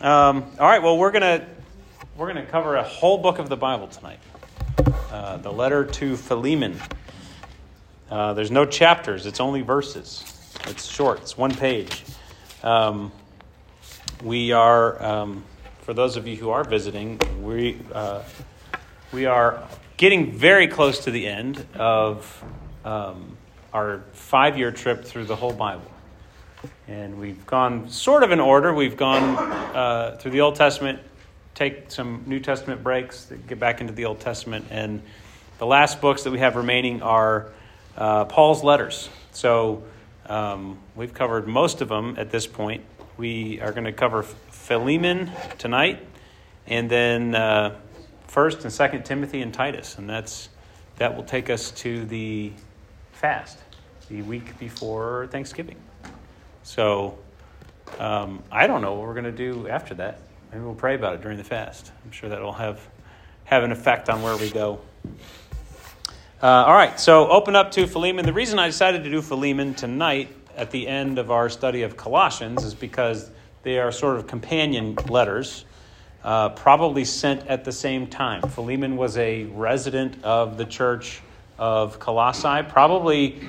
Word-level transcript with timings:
Um, 0.00 0.44
all 0.60 0.68
right. 0.68 0.80
Well, 0.80 0.96
we're 0.96 1.10
gonna 1.10 1.44
we're 2.16 2.28
gonna 2.28 2.46
cover 2.46 2.76
a 2.76 2.84
whole 2.84 3.18
book 3.18 3.40
of 3.40 3.48
the 3.48 3.56
Bible 3.56 3.88
tonight. 3.88 4.20
Uh, 5.10 5.38
the 5.38 5.52
letter 5.52 5.84
to 5.84 6.16
Philemon. 6.16 6.80
Uh, 8.08 8.32
there's 8.34 8.52
no 8.52 8.64
chapters. 8.64 9.26
It's 9.26 9.40
only 9.40 9.62
verses. 9.62 10.24
It's 10.68 10.86
short. 10.86 11.20
It's 11.22 11.36
one 11.36 11.52
page. 11.52 12.04
Um, 12.62 13.10
we 14.22 14.52
are, 14.52 15.02
um, 15.02 15.44
for 15.80 15.94
those 15.94 16.16
of 16.16 16.28
you 16.28 16.36
who 16.36 16.50
are 16.50 16.62
visiting, 16.62 17.20
we 17.42 17.80
uh, 17.92 18.22
we 19.10 19.26
are 19.26 19.66
getting 19.96 20.30
very 20.30 20.68
close 20.68 21.04
to 21.04 21.10
the 21.10 21.26
end 21.26 21.66
of 21.74 22.44
um, 22.84 23.36
our 23.72 24.04
five-year 24.12 24.70
trip 24.70 25.04
through 25.04 25.24
the 25.24 25.36
whole 25.36 25.52
Bible. 25.52 25.90
And 26.86 27.18
we've 27.18 27.46
gone 27.46 27.90
sort 27.90 28.22
of 28.22 28.32
in 28.32 28.40
order. 28.40 28.72
We've 28.72 28.96
gone 28.96 29.36
uh, 29.74 30.16
through 30.18 30.30
the 30.30 30.40
Old 30.40 30.56
Testament, 30.56 31.00
take 31.54 31.90
some 31.90 32.24
New 32.26 32.40
Testament 32.40 32.82
breaks, 32.82 33.30
get 33.46 33.58
back 33.58 33.80
into 33.80 33.92
the 33.92 34.06
Old 34.06 34.20
Testament. 34.20 34.66
And 34.70 35.02
the 35.58 35.66
last 35.66 36.00
books 36.00 36.22
that 36.22 36.30
we 36.30 36.38
have 36.38 36.56
remaining 36.56 37.02
are 37.02 37.48
uh, 37.96 38.24
Paul's 38.24 38.62
letters. 38.62 39.08
So 39.32 39.82
um, 40.26 40.78
we've 40.94 41.12
covered 41.12 41.46
most 41.46 41.80
of 41.80 41.88
them 41.88 42.14
at 42.18 42.30
this 42.30 42.46
point. 42.46 42.84
We 43.16 43.60
are 43.60 43.72
going 43.72 43.84
to 43.84 43.92
cover 43.92 44.22
Philemon 44.22 45.32
tonight, 45.58 45.98
and 46.66 46.88
then 46.88 47.34
uh, 47.34 47.76
First 48.28 48.62
and 48.62 48.72
Second 48.72 49.04
Timothy 49.04 49.42
and 49.42 49.52
Titus, 49.52 49.98
and 49.98 50.08
that's 50.08 50.50
that 50.98 51.16
will 51.16 51.24
take 51.24 51.48
us 51.48 51.70
to 51.70 52.04
the 52.04 52.52
fast, 53.12 53.58
the 54.08 54.22
week 54.22 54.58
before 54.58 55.28
Thanksgiving. 55.30 55.76
So 56.68 57.16
um, 57.98 58.42
I 58.52 58.66
don't 58.66 58.82
know 58.82 58.92
what 58.92 59.06
we're 59.06 59.14
going 59.14 59.24
to 59.24 59.32
do 59.32 59.68
after 59.68 59.94
that. 59.94 60.20
Maybe 60.52 60.62
we'll 60.62 60.74
pray 60.74 60.96
about 60.96 61.14
it 61.14 61.22
during 61.22 61.38
the 61.38 61.44
fast. 61.44 61.92
I'm 62.04 62.12
sure 62.12 62.28
that 62.28 62.42
will 62.42 62.52
have 62.52 62.78
have 63.46 63.64
an 63.64 63.72
effect 63.72 64.10
on 64.10 64.20
where 64.20 64.36
we 64.36 64.50
go. 64.50 64.78
Uh, 66.42 66.46
all 66.46 66.74
right, 66.74 67.00
so 67.00 67.30
open 67.30 67.56
up 67.56 67.70
to 67.70 67.86
Philemon. 67.86 68.26
The 68.26 68.34
reason 68.34 68.58
I 68.58 68.66
decided 68.66 69.02
to 69.04 69.10
do 69.10 69.22
Philemon 69.22 69.72
tonight 69.72 70.28
at 70.58 70.70
the 70.70 70.86
end 70.86 71.18
of 71.18 71.30
our 71.30 71.48
study 71.48 71.84
of 71.84 71.96
Colossians 71.96 72.62
is 72.62 72.74
because 72.74 73.30
they 73.62 73.78
are 73.78 73.90
sort 73.90 74.18
of 74.18 74.26
companion 74.26 74.94
letters, 75.08 75.64
uh, 76.22 76.50
probably 76.50 77.06
sent 77.06 77.46
at 77.46 77.64
the 77.64 77.72
same 77.72 78.06
time. 78.06 78.42
Philemon 78.42 78.98
was 78.98 79.16
a 79.16 79.44
resident 79.44 80.22
of 80.22 80.58
the 80.58 80.66
church 80.66 81.22
of 81.56 81.98
Colossae, 81.98 82.62
probably 82.68 83.40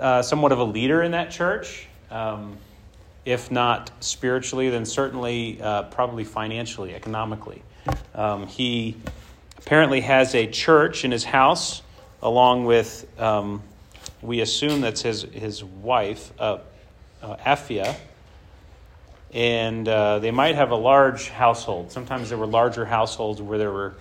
uh, 0.00 0.20
somewhat 0.20 0.50
of 0.50 0.58
a 0.58 0.64
leader 0.64 1.04
in 1.04 1.12
that 1.12 1.30
church. 1.30 1.86
Um, 2.10 2.56
if 3.24 3.50
not 3.50 3.90
spiritually, 4.00 4.70
then 4.70 4.86
certainly 4.86 5.60
uh, 5.60 5.82
probably 5.84 6.24
financially, 6.24 6.94
economically. 6.94 7.62
Um, 8.14 8.46
he 8.46 8.96
apparently 9.58 10.00
has 10.02 10.34
a 10.34 10.46
church 10.46 11.04
in 11.04 11.10
his 11.10 11.24
house, 11.24 11.82
along 12.22 12.66
with, 12.66 13.06
um, 13.20 13.62
we 14.22 14.40
assume 14.40 14.80
that's 14.80 15.02
his, 15.02 15.22
his 15.22 15.64
wife, 15.64 16.32
uh, 16.38 16.58
uh, 17.20 17.36
Apphia. 17.36 17.96
And 19.34 19.88
uh, 19.88 20.20
they 20.20 20.30
might 20.30 20.54
have 20.54 20.70
a 20.70 20.76
large 20.76 21.28
household. 21.28 21.90
Sometimes 21.90 22.28
there 22.28 22.38
were 22.38 22.46
larger 22.46 22.84
households 22.84 23.42
where 23.42 23.58
there 23.58 23.72
were, 23.72 23.96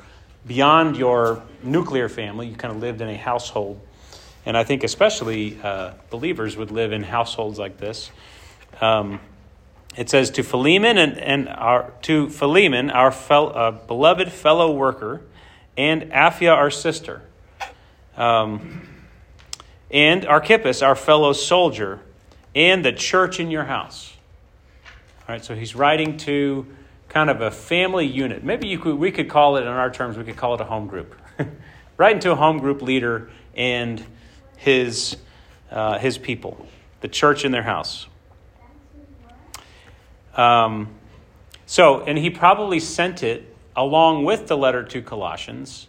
beyond 0.46 0.98
your 0.98 1.42
nuclear 1.64 2.08
family, 2.10 2.48
you 2.48 2.56
kind 2.56 2.74
of 2.74 2.80
lived 2.80 3.02
in 3.02 3.10
a 3.10 3.18
household. 3.18 3.82
And 4.46 4.56
I 4.56 4.64
think 4.64 4.84
especially 4.84 5.60
uh, 5.62 5.94
believers 6.10 6.56
would 6.56 6.72
live 6.72 6.92
in 6.92 7.04
households 7.04 7.58
like 7.58 7.78
this. 7.78 8.12
Um, 8.80 9.20
it 9.96 10.10
says 10.10 10.30
to 10.32 10.44
Philemon 10.44 10.98
and, 10.98 11.18
and 11.18 11.50
our, 11.50 11.94
to 12.04 12.30
Philemon, 12.30 12.92
our 12.92 13.12
fel, 13.12 13.52
uh, 13.56 13.72
beloved 13.72 14.32
fellow 14.32 14.72
worker, 14.72 15.22
and 15.78 16.04
Apphia, 16.12 16.54
our 16.54 16.70
sister, 16.70 17.22
um, 18.18 18.88
and 19.90 20.26
Archippus, 20.26 20.82
our 20.82 20.96
fellow 20.96 21.34
soldier, 21.34 22.02
and 22.54 22.84
the 22.84 22.92
church 22.92 23.40
in 23.40 23.52
your 23.52 23.66
house. 23.66 24.16
All 25.28 25.34
right, 25.34 25.44
so 25.44 25.56
he's 25.56 25.76
writing 25.76 26.18
to 26.18 26.68
kind 27.10 27.30
of 27.30 27.42
a 27.42 27.52
family 27.52 28.06
unit. 28.06 28.44
Maybe 28.44 28.76
could, 28.78 28.96
we 28.96 29.12
could 29.12 29.30
call 29.30 29.58
it, 29.58 29.62
in 29.62 29.68
our 29.68 29.90
terms, 29.90 30.18
we 30.18 30.24
could 30.24 30.38
call 30.38 30.56
it 30.56 30.62
a 30.62 30.66
home 30.66 30.88
group. 30.88 31.16
writing 31.98 32.20
to 32.20 32.32
a 32.32 32.36
home 32.36 32.60
group 32.60 32.82
leader 32.82 33.30
and 33.56 34.06
his, 34.58 35.18
uh, 35.72 35.98
his 36.00 36.18
people, 36.18 36.66
the 37.02 37.08
church 37.08 37.46
in 37.46 37.52
their 37.52 37.64
house. 37.64 38.08
Um, 40.36 40.90
so, 41.66 42.02
and 42.02 42.18
he 42.18 42.30
probably 42.30 42.80
sent 42.80 43.24
it 43.24 43.56
along 43.76 44.26
with 44.26 44.48
the 44.48 44.58
letter 44.58 44.84
to 44.84 45.02
Colossians 45.02 45.88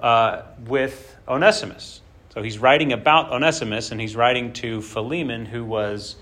uh, 0.00 0.42
with 0.66 1.16
Onesimus. 1.26 2.00
So 2.30 2.42
he's 2.42 2.58
writing 2.58 2.92
about 2.92 3.32
Onesimus, 3.32 3.90
and 3.90 4.00
he's 4.00 4.14
writing 4.14 4.52
to 4.54 4.82
Philemon, 4.82 5.46
who 5.46 5.64
was 5.64 6.16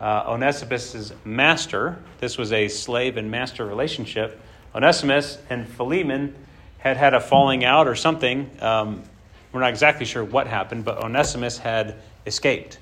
uh, 0.00 0.24
Onesimus's 0.26 1.12
master. 1.24 1.98
This 2.18 2.36
was 2.36 2.52
a 2.52 2.68
slave 2.68 3.16
and 3.16 3.30
master 3.30 3.64
relationship. 3.64 4.40
Onesimus 4.74 5.38
and 5.48 5.68
Philemon 5.68 6.34
had 6.78 6.96
had 6.96 7.14
a 7.14 7.20
falling 7.20 7.64
out 7.64 7.86
or 7.86 7.94
something. 7.94 8.50
Um, 8.60 9.04
we're 9.54 9.60
not 9.60 9.70
exactly 9.70 10.04
sure 10.04 10.24
what 10.24 10.48
happened, 10.48 10.84
but 10.84 10.98
Onesimus 10.98 11.58
had 11.58 11.94
escaped, 12.26 12.78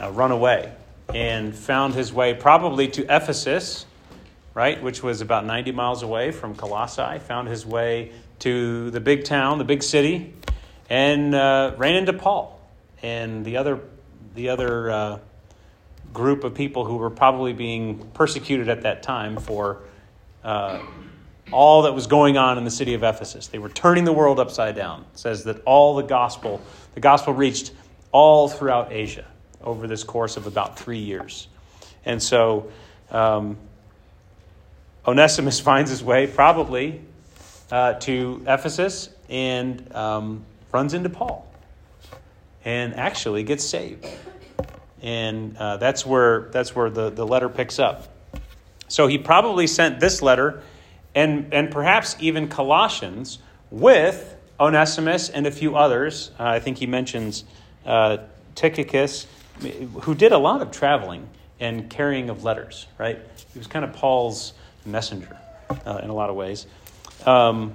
uh, 0.00 0.10
run 0.10 0.32
away, 0.32 0.72
and 1.14 1.54
found 1.54 1.92
his 1.92 2.14
way 2.14 2.32
probably 2.32 2.88
to 2.88 3.02
Ephesus, 3.14 3.84
right, 4.54 4.82
which 4.82 5.02
was 5.02 5.20
about 5.20 5.44
90 5.44 5.72
miles 5.72 6.02
away 6.02 6.30
from 6.30 6.54
Colossae, 6.54 7.18
found 7.18 7.46
his 7.46 7.66
way 7.66 8.10
to 8.38 8.90
the 8.90 9.00
big 9.00 9.24
town, 9.24 9.58
the 9.58 9.64
big 9.64 9.82
city, 9.82 10.32
and 10.88 11.34
uh, 11.34 11.74
ran 11.76 11.94
into 11.94 12.14
Paul 12.14 12.58
and 13.02 13.44
the 13.44 13.58
other, 13.58 13.78
the 14.34 14.48
other 14.48 14.90
uh, 14.90 15.18
group 16.14 16.42
of 16.42 16.54
people 16.54 16.86
who 16.86 16.96
were 16.96 17.10
probably 17.10 17.52
being 17.52 17.98
persecuted 18.14 18.70
at 18.70 18.80
that 18.82 19.02
time 19.02 19.36
for 19.36 19.82
uh, 20.42 20.80
all 21.52 21.82
that 21.82 21.94
was 21.94 22.06
going 22.06 22.36
on 22.36 22.58
in 22.58 22.64
the 22.64 22.70
city 22.70 22.94
of 22.94 23.02
Ephesus. 23.02 23.46
They 23.48 23.58
were 23.58 23.68
turning 23.68 24.04
the 24.04 24.12
world 24.12 24.38
upside 24.38 24.76
down. 24.76 25.04
It 25.12 25.18
says 25.18 25.44
that 25.44 25.62
all 25.64 25.96
the 25.96 26.02
gospel, 26.02 26.60
the 26.94 27.00
gospel 27.00 27.32
reached 27.32 27.72
all 28.12 28.48
throughout 28.48 28.92
Asia 28.92 29.26
over 29.62 29.86
this 29.86 30.04
course 30.04 30.36
of 30.36 30.46
about 30.46 30.78
three 30.78 30.98
years. 30.98 31.48
And 32.04 32.22
so 32.22 32.70
um, 33.10 33.56
Onesimus 35.06 35.60
finds 35.70 35.90
his 35.90 36.02
way 36.02 36.26
probably 36.26 37.00
uh, 37.70 37.94
to 37.94 38.42
Ephesus 38.46 39.10
and 39.28 39.94
um, 39.94 40.44
runs 40.72 40.94
into 40.94 41.10
Paul 41.10 41.46
and 42.64 42.94
actually 42.94 43.42
gets 43.42 43.64
saved. 43.64 44.06
And 45.00 45.56
uh, 45.56 45.76
that's 45.76 46.04
where, 46.04 46.48
that's 46.50 46.74
where 46.74 46.90
the, 46.90 47.10
the 47.10 47.26
letter 47.26 47.48
picks 47.48 47.78
up. 47.78 48.08
So 48.88 49.06
he 49.06 49.18
probably 49.18 49.66
sent 49.66 50.00
this 50.00 50.22
letter 50.22 50.62
and, 51.14 51.52
and 51.52 51.70
perhaps 51.70 52.16
even 52.20 52.48
Colossians 52.48 53.38
with 53.70 54.36
Onesimus 54.60 55.28
and 55.28 55.46
a 55.46 55.50
few 55.50 55.76
others. 55.76 56.30
Uh, 56.38 56.44
I 56.44 56.60
think 56.60 56.78
he 56.78 56.86
mentions 56.86 57.44
uh, 57.86 58.18
Tychicus, 58.54 59.26
who 60.02 60.14
did 60.14 60.32
a 60.32 60.38
lot 60.38 60.62
of 60.62 60.70
traveling 60.70 61.28
and 61.60 61.88
carrying 61.90 62.30
of 62.30 62.44
letters, 62.44 62.86
right? 62.98 63.18
He 63.52 63.58
was 63.58 63.66
kind 63.66 63.84
of 63.84 63.92
Paul's 63.92 64.52
messenger 64.84 65.36
uh, 65.86 66.00
in 66.02 66.10
a 66.10 66.14
lot 66.14 66.30
of 66.30 66.36
ways. 66.36 66.66
Um, 67.26 67.74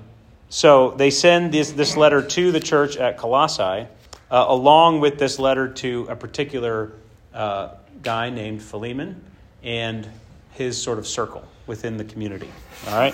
so 0.50 0.92
they 0.92 1.10
send 1.10 1.54
this, 1.54 1.72
this 1.72 1.98
letter 1.98 2.22
to 2.22 2.52
the 2.52 2.60
church 2.60 2.96
at 2.98 3.18
Colossae, 3.18 3.88
uh, 4.32 4.46
along 4.48 5.00
with 5.00 5.18
this 5.20 5.40
letter 5.40 5.68
to 5.68 6.08
a 6.10 6.16
particular 6.16 6.94
uh, 7.34 7.70
guy 8.02 8.30
named 8.30 8.62
Philemon 8.62 9.22
and 9.64 10.08
his 10.52 10.82
sort 10.82 11.00
of 11.00 11.08
circle 11.08 11.44
within 11.68 11.98
the 11.98 12.04
community. 12.04 12.50
All 12.88 12.98
right? 12.98 13.14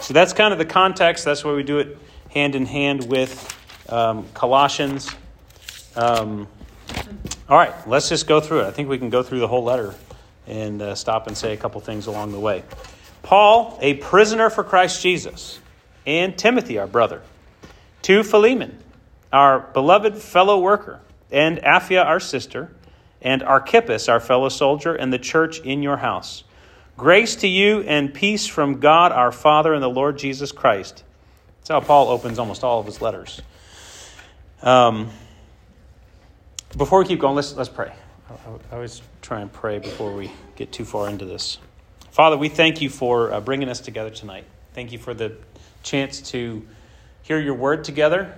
So 0.00 0.14
that's 0.14 0.32
kind 0.32 0.52
of 0.52 0.58
the 0.58 0.64
context. 0.64 1.24
That's 1.24 1.44
why 1.44 1.52
we 1.52 1.62
do 1.62 1.78
it 1.78 1.98
hand 2.30 2.54
in 2.54 2.66
hand 2.66 3.08
with 3.08 3.56
um, 3.88 4.26
Colossians. 4.34 5.10
Um, 5.96 6.46
all 7.48 7.56
right, 7.56 7.72
let's 7.88 8.08
just 8.08 8.26
go 8.26 8.40
through 8.40 8.60
it. 8.60 8.66
I 8.66 8.70
think 8.70 8.88
we 8.88 8.98
can 8.98 9.10
go 9.10 9.22
through 9.22 9.40
the 9.40 9.48
whole 9.48 9.64
letter 9.64 9.94
and 10.46 10.80
uh, 10.80 10.94
stop 10.94 11.26
and 11.26 11.36
say 11.36 11.52
a 11.52 11.56
couple 11.56 11.80
things 11.80 12.06
along 12.06 12.32
the 12.32 12.40
way. 12.40 12.62
Paul, 13.22 13.78
a 13.80 13.94
prisoner 13.94 14.50
for 14.50 14.64
Christ 14.64 15.02
Jesus, 15.02 15.58
and 16.06 16.36
Timothy, 16.36 16.78
our 16.78 16.86
brother, 16.86 17.22
to 18.02 18.22
Philemon, 18.22 18.78
our 19.32 19.60
beloved 19.60 20.16
fellow 20.16 20.58
worker, 20.58 21.00
and 21.30 21.58
Apphia, 21.58 22.04
our 22.04 22.20
sister, 22.20 22.70
and 23.20 23.42
Archippus, 23.42 24.08
our 24.08 24.20
fellow 24.20 24.48
soldier, 24.48 24.94
and 24.94 25.12
the 25.12 25.18
church 25.18 25.60
in 25.60 25.82
your 25.82 25.98
house. 25.98 26.44
Grace 26.98 27.36
to 27.36 27.46
you 27.46 27.82
and 27.82 28.12
peace 28.12 28.48
from 28.48 28.80
God 28.80 29.12
our 29.12 29.30
Father 29.30 29.72
and 29.72 29.80
the 29.80 29.88
Lord 29.88 30.18
Jesus 30.18 30.50
Christ. 30.50 31.04
That's 31.58 31.68
how 31.68 31.78
Paul 31.78 32.08
opens 32.08 32.40
almost 32.40 32.64
all 32.64 32.80
of 32.80 32.86
his 32.86 33.00
letters. 33.00 33.40
Um, 34.62 35.08
before 36.76 36.98
we 36.98 37.04
keep 37.04 37.20
going, 37.20 37.36
let's, 37.36 37.54
let's 37.54 37.68
pray. 37.68 37.92
I, 38.28 38.74
always 38.74 39.00
try 39.22 39.42
and 39.42 39.52
pray 39.52 39.78
before 39.78 40.12
we 40.12 40.32
get 40.56 40.72
too 40.72 40.84
far 40.84 41.08
into 41.08 41.24
this. 41.24 41.58
Father, 42.10 42.36
we 42.36 42.48
thank 42.48 42.82
you 42.82 42.90
for 42.90 43.32
uh, 43.32 43.40
bringing 43.40 43.68
us 43.68 43.78
together 43.78 44.10
tonight. 44.10 44.44
Thank 44.72 44.90
you 44.90 44.98
for 44.98 45.14
the 45.14 45.36
chance 45.84 46.20
to 46.32 46.66
hear 47.22 47.38
your 47.38 47.54
word 47.54 47.84
together, 47.84 48.36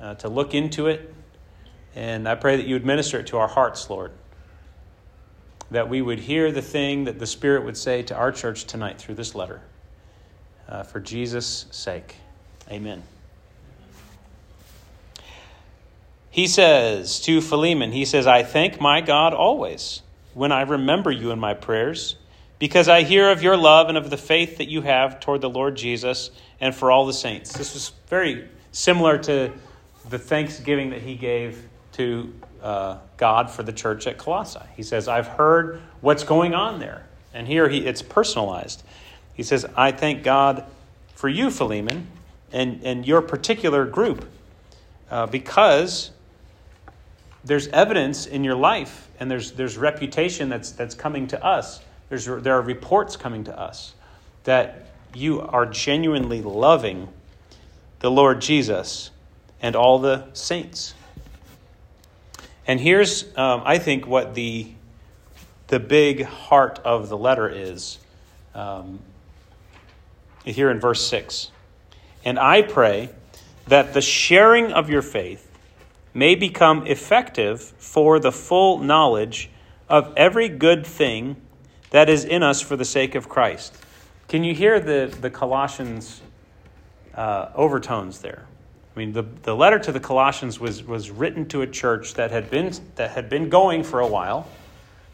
uh, 0.00 0.14
to 0.14 0.28
look 0.28 0.54
into 0.54 0.86
it. 0.86 1.12
And 1.96 2.28
I 2.28 2.36
pray 2.36 2.58
that 2.58 2.66
you 2.68 2.76
would 2.76 2.86
minister 2.86 3.18
it 3.18 3.26
to 3.26 3.38
our 3.38 3.48
hearts, 3.48 3.90
Lord. 3.90 4.12
That 5.70 5.88
we 5.88 6.00
would 6.00 6.20
hear 6.20 6.50
the 6.50 6.62
thing 6.62 7.04
that 7.04 7.18
the 7.18 7.26
Spirit 7.26 7.64
would 7.64 7.76
say 7.76 8.02
to 8.04 8.14
our 8.14 8.32
church 8.32 8.64
tonight 8.64 8.98
through 8.98 9.16
this 9.16 9.34
letter. 9.34 9.60
Uh, 10.68 10.82
for 10.82 11.00
Jesus' 11.00 11.66
sake. 11.70 12.16
Amen. 12.70 13.02
He 16.30 16.46
says 16.46 17.20
to 17.22 17.40
Philemon, 17.40 17.92
he 17.92 18.04
says, 18.04 18.26
I 18.26 18.42
thank 18.42 18.80
my 18.80 19.00
God 19.00 19.34
always 19.34 20.02
when 20.34 20.52
I 20.52 20.62
remember 20.62 21.10
you 21.10 21.30
in 21.30 21.38
my 21.38 21.54
prayers, 21.54 22.16
because 22.58 22.88
I 22.88 23.02
hear 23.02 23.30
of 23.30 23.42
your 23.42 23.56
love 23.56 23.88
and 23.88 23.96
of 23.96 24.10
the 24.10 24.16
faith 24.16 24.58
that 24.58 24.68
you 24.68 24.82
have 24.82 25.20
toward 25.20 25.40
the 25.40 25.50
Lord 25.50 25.76
Jesus 25.76 26.30
and 26.60 26.74
for 26.74 26.90
all 26.90 27.06
the 27.06 27.12
saints. 27.12 27.52
This 27.54 27.74
was 27.74 27.92
very 28.08 28.46
similar 28.72 29.18
to 29.18 29.52
the 30.10 30.18
thanksgiving 30.18 30.90
that 30.90 31.02
he 31.02 31.14
gave 31.14 31.68
to 31.92 32.32
uh, 32.62 32.98
God 33.16 33.50
for 33.50 33.62
the 33.62 33.72
church 33.72 34.06
at 34.06 34.18
Colossae. 34.18 34.60
He 34.76 34.82
says, 34.82 35.08
I've 35.08 35.26
heard 35.26 35.80
what's 36.00 36.24
going 36.24 36.54
on 36.54 36.80
there. 36.80 37.06
And 37.32 37.46
here 37.46 37.68
he, 37.68 37.86
it's 37.86 38.02
personalized. 38.02 38.82
He 39.34 39.42
says, 39.42 39.66
I 39.76 39.92
thank 39.92 40.22
God 40.22 40.64
for 41.14 41.28
you, 41.28 41.50
Philemon, 41.50 42.06
and, 42.52 42.80
and 42.84 43.06
your 43.06 43.22
particular 43.22 43.84
group, 43.84 44.28
uh, 45.10 45.26
because 45.26 46.10
there's 47.44 47.68
evidence 47.68 48.26
in 48.26 48.44
your 48.44 48.54
life 48.54 49.08
and 49.20 49.30
there's, 49.30 49.52
there's 49.52 49.76
reputation 49.76 50.48
that's, 50.48 50.72
that's 50.72 50.94
coming 50.94 51.26
to 51.28 51.44
us. 51.44 51.80
There's, 52.08 52.26
there 52.26 52.54
are 52.54 52.62
reports 52.62 53.16
coming 53.16 53.44
to 53.44 53.58
us 53.58 53.94
that 54.44 54.86
you 55.14 55.40
are 55.40 55.66
genuinely 55.66 56.42
loving 56.42 57.08
the 58.00 58.10
Lord 58.10 58.40
Jesus 58.40 59.10
and 59.60 59.74
all 59.74 59.98
the 59.98 60.26
saints. 60.32 60.94
And 62.68 62.78
here's, 62.78 63.24
um, 63.36 63.62
I 63.64 63.78
think, 63.78 64.06
what 64.06 64.34
the, 64.34 64.70
the 65.68 65.80
big 65.80 66.22
heart 66.24 66.78
of 66.84 67.08
the 67.08 67.16
letter 67.16 67.48
is 67.48 67.98
um, 68.54 69.00
here 70.44 70.70
in 70.70 70.78
verse 70.78 71.04
6. 71.06 71.50
And 72.26 72.38
I 72.38 72.60
pray 72.60 73.08
that 73.68 73.94
the 73.94 74.02
sharing 74.02 74.72
of 74.72 74.90
your 74.90 75.00
faith 75.00 75.50
may 76.12 76.34
become 76.34 76.86
effective 76.86 77.62
for 77.78 78.20
the 78.20 78.32
full 78.32 78.78
knowledge 78.78 79.48
of 79.88 80.12
every 80.14 80.50
good 80.50 80.86
thing 80.86 81.36
that 81.88 82.10
is 82.10 82.26
in 82.26 82.42
us 82.42 82.60
for 82.60 82.76
the 82.76 82.84
sake 82.84 83.14
of 83.14 83.30
Christ. 83.30 83.74
Can 84.28 84.44
you 84.44 84.54
hear 84.54 84.78
the, 84.78 85.14
the 85.22 85.30
Colossians 85.30 86.20
uh, 87.14 87.48
overtones 87.54 88.18
there? 88.20 88.47
I 88.98 89.00
mean, 89.00 89.12
the, 89.12 89.22
the 89.22 89.54
letter 89.54 89.78
to 89.78 89.92
the 89.92 90.00
Colossians 90.00 90.58
was, 90.58 90.82
was 90.82 91.08
written 91.08 91.46
to 91.50 91.62
a 91.62 91.68
church 91.68 92.14
that 92.14 92.32
had, 92.32 92.50
been, 92.50 92.72
that 92.96 93.12
had 93.12 93.30
been 93.30 93.48
going 93.48 93.84
for 93.84 94.00
a 94.00 94.06
while, 94.08 94.48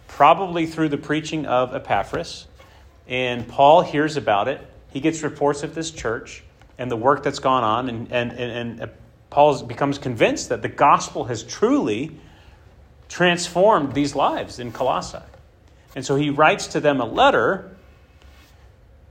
probably 0.08 0.64
through 0.64 0.88
the 0.88 0.96
preaching 0.96 1.44
of 1.44 1.74
Epaphras. 1.74 2.46
And 3.06 3.46
Paul 3.46 3.82
hears 3.82 4.16
about 4.16 4.48
it. 4.48 4.66
He 4.90 5.00
gets 5.00 5.22
reports 5.22 5.64
of 5.64 5.74
this 5.74 5.90
church 5.90 6.42
and 6.78 6.90
the 6.90 6.96
work 6.96 7.22
that's 7.22 7.40
gone 7.40 7.62
on. 7.62 7.90
And, 7.90 8.10
and, 8.10 8.32
and, 8.32 8.80
and 8.80 8.90
Paul 9.28 9.62
becomes 9.64 9.98
convinced 9.98 10.48
that 10.48 10.62
the 10.62 10.70
gospel 10.70 11.24
has 11.24 11.42
truly 11.42 12.18
transformed 13.10 13.92
these 13.92 14.14
lives 14.14 14.60
in 14.60 14.72
Colossae. 14.72 15.18
And 15.94 16.06
so 16.06 16.16
he 16.16 16.30
writes 16.30 16.68
to 16.68 16.80
them 16.80 17.02
a 17.02 17.06
letter 17.06 17.76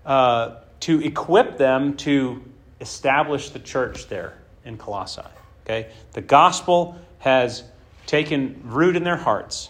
uh, 0.03 0.55
to 0.79 0.99
equip 0.99 1.59
them 1.59 1.95
to 1.97 2.43
establish 2.81 3.51
the 3.51 3.59
church 3.59 4.07
there 4.07 4.33
in 4.65 4.77
Colossae. 4.77 5.21
Okay? 5.65 5.91
The 6.13 6.21
gospel 6.21 6.95
has 7.19 7.63
taken 8.05 8.61
root 8.65 8.95
in 8.95 9.03
their 9.03 9.17
hearts. 9.17 9.69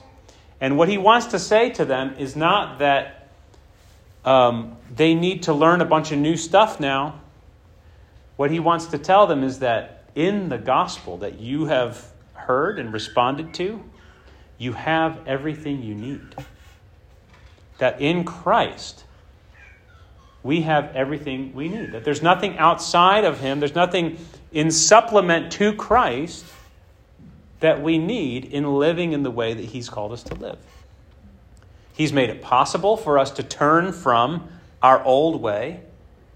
And 0.60 0.78
what 0.78 0.90
he 0.90 0.98
wants 0.98 1.28
to 1.28 1.40
say 1.40 1.70
to 1.72 1.86
them 1.86 2.16
is 2.18 2.36
not 2.36 2.80
that 2.80 3.28
um, 4.26 4.78
they 4.96 5.14
need 5.14 5.44
to 5.44 5.54
learn 5.54 5.82
a 5.82 5.86
bunch 5.86 6.12
of 6.12 6.20
new 6.20 6.38
stuff 6.38 6.80
now. 6.80 7.20
What 8.38 8.50
he 8.50 8.60
wants 8.60 8.88
to 8.88 8.98
tell 8.98 9.28
them 9.28 9.44
is 9.44 9.60
that 9.60 10.06
in 10.16 10.50
the 10.50 10.58
gospel 10.58 11.18
that 11.18 11.40
you 11.40 11.66
have 11.66 12.08
heard 12.34 12.80
and 12.80 12.94
responded 12.94 13.54
to, 13.56 13.84
you 14.58 14.74
have 14.74 15.28
everything 15.28 15.84
you 15.84 15.96
need. 15.96 16.22
That 17.80 18.02
in 18.02 18.24
Christ, 18.24 19.04
we 20.42 20.62
have 20.62 20.96
everything 20.96 21.54
we 21.54 21.68
need. 21.68 21.92
That 21.92 22.04
there's 22.04 22.22
nothing 22.22 22.58
outside 22.58 23.26
of 23.26 23.40
Him, 23.40 23.60
there's 23.60 23.76
nothing 23.76 24.18
in 24.54 24.72
supplement 24.72 25.52
to 25.54 25.74
Christ 25.74 26.46
that 27.60 27.82
we 27.82 27.98
need 27.98 28.46
in 28.46 28.76
living 28.76 29.14
in 29.14 29.24
the 29.24 29.32
way 29.32 29.54
that 29.54 29.66
He's 29.66 29.90
called 29.90 30.12
us 30.12 30.24
to 30.24 30.36
live. 30.36 30.60
He's 31.94 32.14
made 32.14 32.30
it 32.30 32.42
possible 32.42 32.98
for 32.98 33.20
us 33.20 33.32
to 33.32 33.44
turn 33.44 33.92
from 33.92 34.48
our 34.82 35.04
old 35.04 35.42
way 35.42 35.82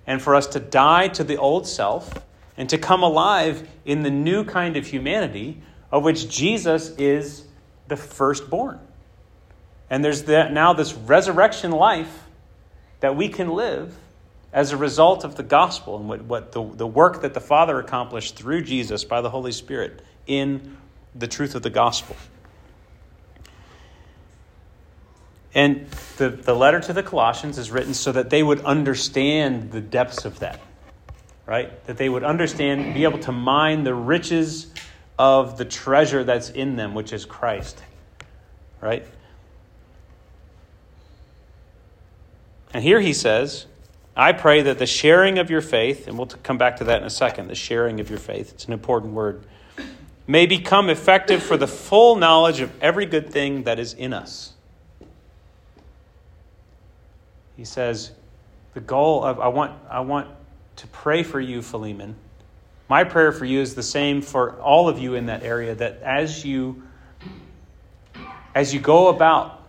and 0.06 0.22
for 0.22 0.36
us 0.36 0.48
to 0.48 0.60
die 0.60 1.10
to 1.10 1.24
the 1.24 1.38
old 1.38 1.68
self 1.68 2.14
and 2.58 2.70
to 2.70 2.78
come 2.78 3.04
alive 3.04 3.68
in 3.86 4.04
the 4.04 4.10
new 4.10 4.44
kind 4.44 4.78
of 4.78 4.88
humanity 4.88 5.62
of 5.92 6.04
which 6.04 6.30
Jesus 6.30 6.90
is 6.98 7.46
the 7.88 7.98
firstborn. 7.98 8.80
And 9.90 10.04
there's 10.04 10.24
that, 10.24 10.52
now 10.52 10.74
this 10.74 10.94
resurrection 10.94 11.72
life 11.72 12.24
that 13.00 13.16
we 13.16 13.30
can 13.30 13.50
live 13.50 13.94
as 14.54 14.72
a 14.72 14.78
result 14.78 15.24
of 15.24 15.36
the 15.36 15.44
gospel 15.44 15.98
and 15.98 16.08
what, 16.08 16.24
what 16.24 16.52
the, 16.52 16.64
the 16.64 16.88
work 16.88 17.22
that 17.22 17.34
the 17.34 17.42
Father 17.42 17.80
accomplished 17.80 18.36
through 18.36 18.62
Jesus 18.62 19.04
by 19.04 19.22
the 19.22 19.30
Holy 19.30 19.52
Spirit 19.52 20.02
in 20.26 20.78
the 21.14 21.28
truth 21.28 21.56
of 21.56 21.64
the 21.64 21.70
gospel. 21.70 22.16
And 25.54 25.88
the, 26.18 26.30
the 26.30 26.54
letter 26.54 26.80
to 26.80 26.94
the 26.94 27.04
Colossians 27.04 27.58
is 27.58 27.72
written 27.72 27.94
so 27.94 28.12
that 28.12 28.30
they 28.30 28.44
would 28.44 28.62
understand 28.62 29.72
the 29.72 29.82
depths 29.82 30.24
of 30.24 30.40
that, 30.40 30.60
right? 31.46 31.84
That 31.86 31.98
they 31.98 32.10
would 32.10 32.24
understand, 32.24 32.94
be 32.94 33.04
able 33.04 33.20
to 33.20 33.32
mine 33.32 33.84
the 33.84 33.96
riches 33.96 34.72
of 35.18 35.58
the 35.58 35.66
treasure 35.66 36.24
that's 36.24 36.50
in 36.50 36.76
them, 36.76 36.94
which 36.94 37.12
is 37.12 37.26
Christ, 37.26 37.82
right? 38.82 39.06
And 42.74 42.84
here 42.84 43.00
he 43.00 43.14
says, 43.14 43.66
I 44.20 44.32
pray 44.32 44.64
that 44.64 44.80
the 44.80 44.88
sharing 44.88 45.38
of 45.38 45.52
your 45.52 45.62
faith, 45.62 46.08
and 46.08 46.18
we'll 46.18 46.26
come 46.26 46.58
back 46.58 46.78
to 46.78 46.86
that 46.86 47.02
in 47.02 47.06
a 47.06 47.10
second, 47.10 47.50
the 47.50 47.56
sharing 47.56 48.00
of 48.00 48.10
your 48.10 48.18
faith, 48.18 48.52
it's 48.52 48.66
an 48.66 48.74
important 48.74 49.14
word, 49.14 49.44
may 50.26 50.48
become 50.48 50.90
effective 50.90 51.44
for 51.44 51.56
the 51.56 51.68
full 51.68 52.16
knowledge 52.16 52.60
of 52.60 52.72
every 52.82 53.06
good 53.06 53.30
thing 53.30 53.64
that 53.64 53.78
is 53.78 53.94
in 53.94 54.14
us. 54.14 54.54
He 57.56 57.64
says, 57.64 58.12
the 58.74 58.82
goal 58.82 59.24
of, 59.24 59.40
I 59.40 59.50
want, 59.50 59.74
I 59.88 60.00
want 60.00 60.28
to 60.78 60.88
pray 60.88 61.22
for 61.22 61.40
you, 61.40 61.62
Philemon. 61.62 62.16
My 62.90 63.04
prayer 63.04 63.32
for 63.32 63.46
you 63.46 63.62
is 63.62 63.76
the 63.76 63.84
same 63.84 64.24
for 64.24 64.60
all 64.62 64.90
of 64.90 64.98
you 64.98 65.14
in 65.14 65.28
that 65.28 65.44
area, 65.44 65.76
that 65.76 66.02
as 66.02 66.44
you, 66.44 66.82
as 68.56 68.74
you 68.74 68.80
go 68.80 69.10
about 69.10 69.64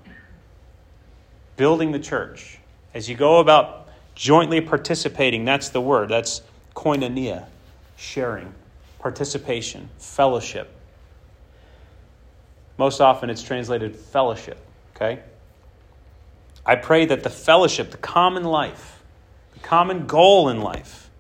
building 1.57 1.93
the 1.93 1.99
church, 1.99 2.59
as 2.95 3.11
you 3.11 3.15
go 3.15 3.41
about 3.41 3.78
jointly 4.19 4.61
participating, 4.61 5.45
that's 5.45 5.69
the 5.69 5.81
word, 5.81 6.09
that's 6.09 6.43
koinonia, 6.75 7.47
sharing, 7.97 8.53
participation, 8.99 9.89
fellowship. 9.99 10.75
Most 12.77 13.01
often 13.01 13.31
it's 13.31 13.45
translated 13.45 13.95
fellowship, 13.95 14.59
okay? 14.97 15.21
I 16.67 16.75
pray 16.75 17.07
that 17.07 17.23
the 17.23 17.31
fellowship, 17.31 17.93
the 17.93 17.97
common 17.97 18.43
life, 18.43 19.01
the 19.53 19.61
common 19.61 20.07
goal 20.07 20.49
in 20.49 20.61
life 20.61 21.11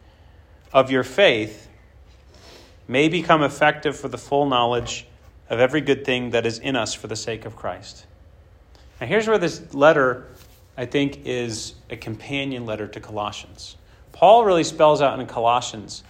of 0.72 0.90
your 0.90 1.04
faith 1.04 1.68
may 2.88 3.08
become 3.08 3.44
effective 3.44 3.96
for 3.96 4.08
the 4.08 4.18
full 4.18 4.46
knowledge 4.46 5.06
of 5.48 5.60
every 5.60 5.80
good 5.80 6.04
thing 6.04 6.30
that 6.30 6.44
is 6.44 6.58
in 6.58 6.74
us 6.74 6.94
for 6.94 7.06
the 7.06 7.16
sake 7.16 7.44
of 7.44 7.54
Christ. 7.54 8.06
Now, 9.00 9.06
here's 9.06 9.28
where 9.28 9.38
this 9.38 9.72
letter 9.72 10.26
I 10.78 10.86
think, 10.86 11.26
is 11.26 11.74
a 11.90 11.96
companion 11.96 12.64
letter 12.64 12.86
to 12.86 13.00
Colossians. 13.00 13.76
Paul 14.12 14.44
really 14.44 14.62
spells 14.62 15.02
out 15.02 15.18
in 15.18 15.26
Colossians 15.26 16.04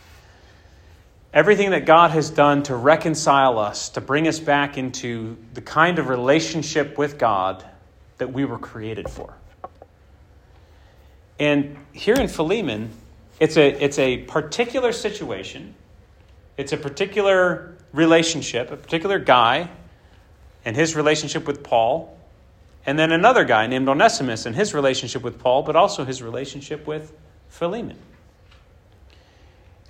everything 1.32 1.70
that 1.70 1.86
God 1.86 2.10
has 2.10 2.28
done 2.28 2.62
to 2.64 2.76
reconcile 2.76 3.58
us, 3.58 3.88
to 3.90 4.02
bring 4.02 4.28
us 4.28 4.38
back 4.38 4.76
into 4.76 5.38
the 5.54 5.62
kind 5.62 5.98
of 5.98 6.10
relationship 6.10 6.98
with 6.98 7.18
God 7.18 7.64
that 8.18 8.30
we 8.30 8.44
were 8.44 8.58
created 8.58 9.08
for. 9.08 9.32
And 11.38 11.78
here 11.92 12.16
in 12.16 12.28
Philemon, 12.28 12.90
it's 13.40 13.56
a, 13.56 13.68
it's 13.82 13.98
a 13.98 14.18
particular 14.18 14.92
situation, 14.92 15.74
it's 16.58 16.74
a 16.74 16.76
particular 16.76 17.74
relationship, 17.94 18.70
a 18.70 18.76
particular 18.76 19.18
guy 19.18 19.70
and 20.66 20.76
his 20.76 20.94
relationship 20.94 21.46
with 21.46 21.62
Paul 21.62 22.17
And 22.88 22.98
then 22.98 23.12
another 23.12 23.44
guy 23.44 23.66
named 23.66 23.86
Onesimus 23.86 24.46
and 24.46 24.56
his 24.56 24.72
relationship 24.72 25.20
with 25.20 25.38
Paul, 25.38 25.62
but 25.62 25.76
also 25.76 26.06
his 26.06 26.22
relationship 26.22 26.86
with 26.86 27.12
Philemon. 27.50 27.98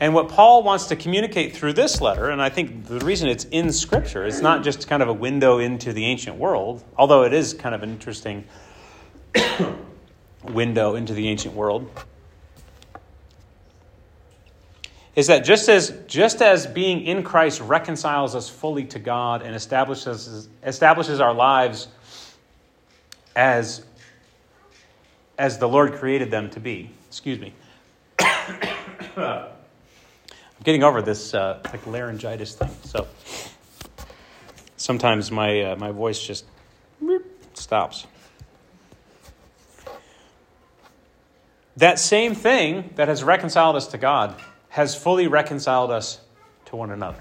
And 0.01 0.15
what 0.15 0.29
Paul 0.29 0.65
wants 0.65 0.87
to 0.87 0.97
communicate 0.97 1.55
through 1.55 1.75
this 1.75 2.01
letter, 2.01 2.29
and 2.29 2.43
I 2.43 2.49
think 2.49 2.87
the 2.87 2.99
reason 2.99 3.29
it's 3.29 3.45
in 3.45 3.71
Scripture, 3.71 4.27
it's 4.27 4.41
not 4.41 4.65
just 4.65 4.89
kind 4.89 5.01
of 5.01 5.09
a 5.09 5.13
window 5.13 5.61
into 5.61 5.93
the 5.93 6.07
ancient 6.07 6.39
world, 6.39 6.83
although 6.97 7.23
it 7.23 7.33
is 7.33 7.55
kind 7.55 7.73
of 7.73 7.85
an 7.85 7.91
interesting 7.91 8.45
window 10.43 10.97
into 10.97 11.15
the 11.15 11.29
ancient 11.29 11.55
world, 11.55 11.89
is 15.15 15.29
that 15.29 15.45
just 15.45 15.69
as, 15.69 15.95
just 16.09 16.43
as 16.43 16.67
being 16.67 17.03
in 17.03 17.23
Christ 17.23 17.61
reconciles 17.61 18.35
us 18.35 18.49
fully 18.49 18.87
to 18.87 18.99
God 18.99 19.43
and 19.43 19.55
establishes, 19.55 20.49
establishes 20.65 21.21
our 21.21 21.33
lives 21.33 21.87
as, 23.39 23.85
as 25.39 25.59
the 25.59 25.69
Lord 25.69 25.95
created 25.95 26.29
them 26.29 26.51
to 26.51 26.61
be, 26.61 26.91
excuse 27.07 27.39
me. 27.39 27.55
I'm 29.17 29.45
getting 30.65 30.83
over 30.83 31.01
this 31.01 31.35
uh, 31.35 31.61
like 31.67 31.87
laryngitis 31.87 32.57
thing, 32.57 32.71
so 32.83 33.07
sometimes 34.77 35.31
my 35.31 35.63
uh, 35.63 35.77
my 35.77 35.93
voice 35.93 36.21
just 36.21 36.47
stops. 37.55 38.09
That 41.77 42.01
same 42.01 42.35
thing 42.35 42.91
that 42.97 43.07
has 43.07 43.23
reconciled 43.23 43.77
us 43.77 43.87
to 43.89 43.99
God 43.99 44.35
has 44.71 44.97
fully 44.97 45.29
reconciled 45.29 45.93
us 45.93 46.21
to 46.67 46.77
one 46.77 46.91
another. 46.91 47.21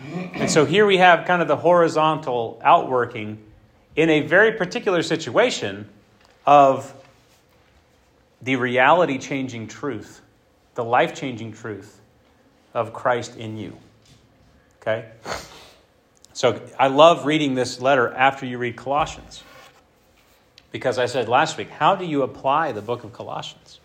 And 0.00 0.50
so 0.50 0.64
here 0.64 0.86
we 0.86 0.98
have 0.98 1.26
kind 1.26 1.42
of 1.42 1.48
the 1.48 1.56
horizontal 1.56 2.60
outworking 2.62 3.42
in 3.96 4.10
a 4.10 4.20
very 4.20 4.52
particular 4.52 5.02
situation 5.02 5.88
of 6.46 6.94
the 8.40 8.56
reality 8.56 9.18
changing 9.18 9.66
truth 9.66 10.22
the 10.78 10.84
life 10.84 11.12
changing 11.12 11.52
truth 11.52 12.00
of 12.72 12.92
Christ 12.92 13.36
in 13.36 13.56
you. 13.56 13.76
Okay? 14.80 15.10
So 16.32 16.62
I 16.78 16.86
love 16.86 17.26
reading 17.26 17.56
this 17.56 17.80
letter 17.80 18.14
after 18.14 18.46
you 18.46 18.58
read 18.58 18.76
Colossians. 18.76 19.42
Because 20.70 20.96
I 20.96 21.06
said 21.06 21.28
last 21.28 21.58
week, 21.58 21.68
how 21.68 21.96
do 21.96 22.04
you 22.04 22.22
apply 22.22 22.70
the 22.70 22.80
book 22.80 23.02
of 23.02 23.12
Colossians? 23.12 23.80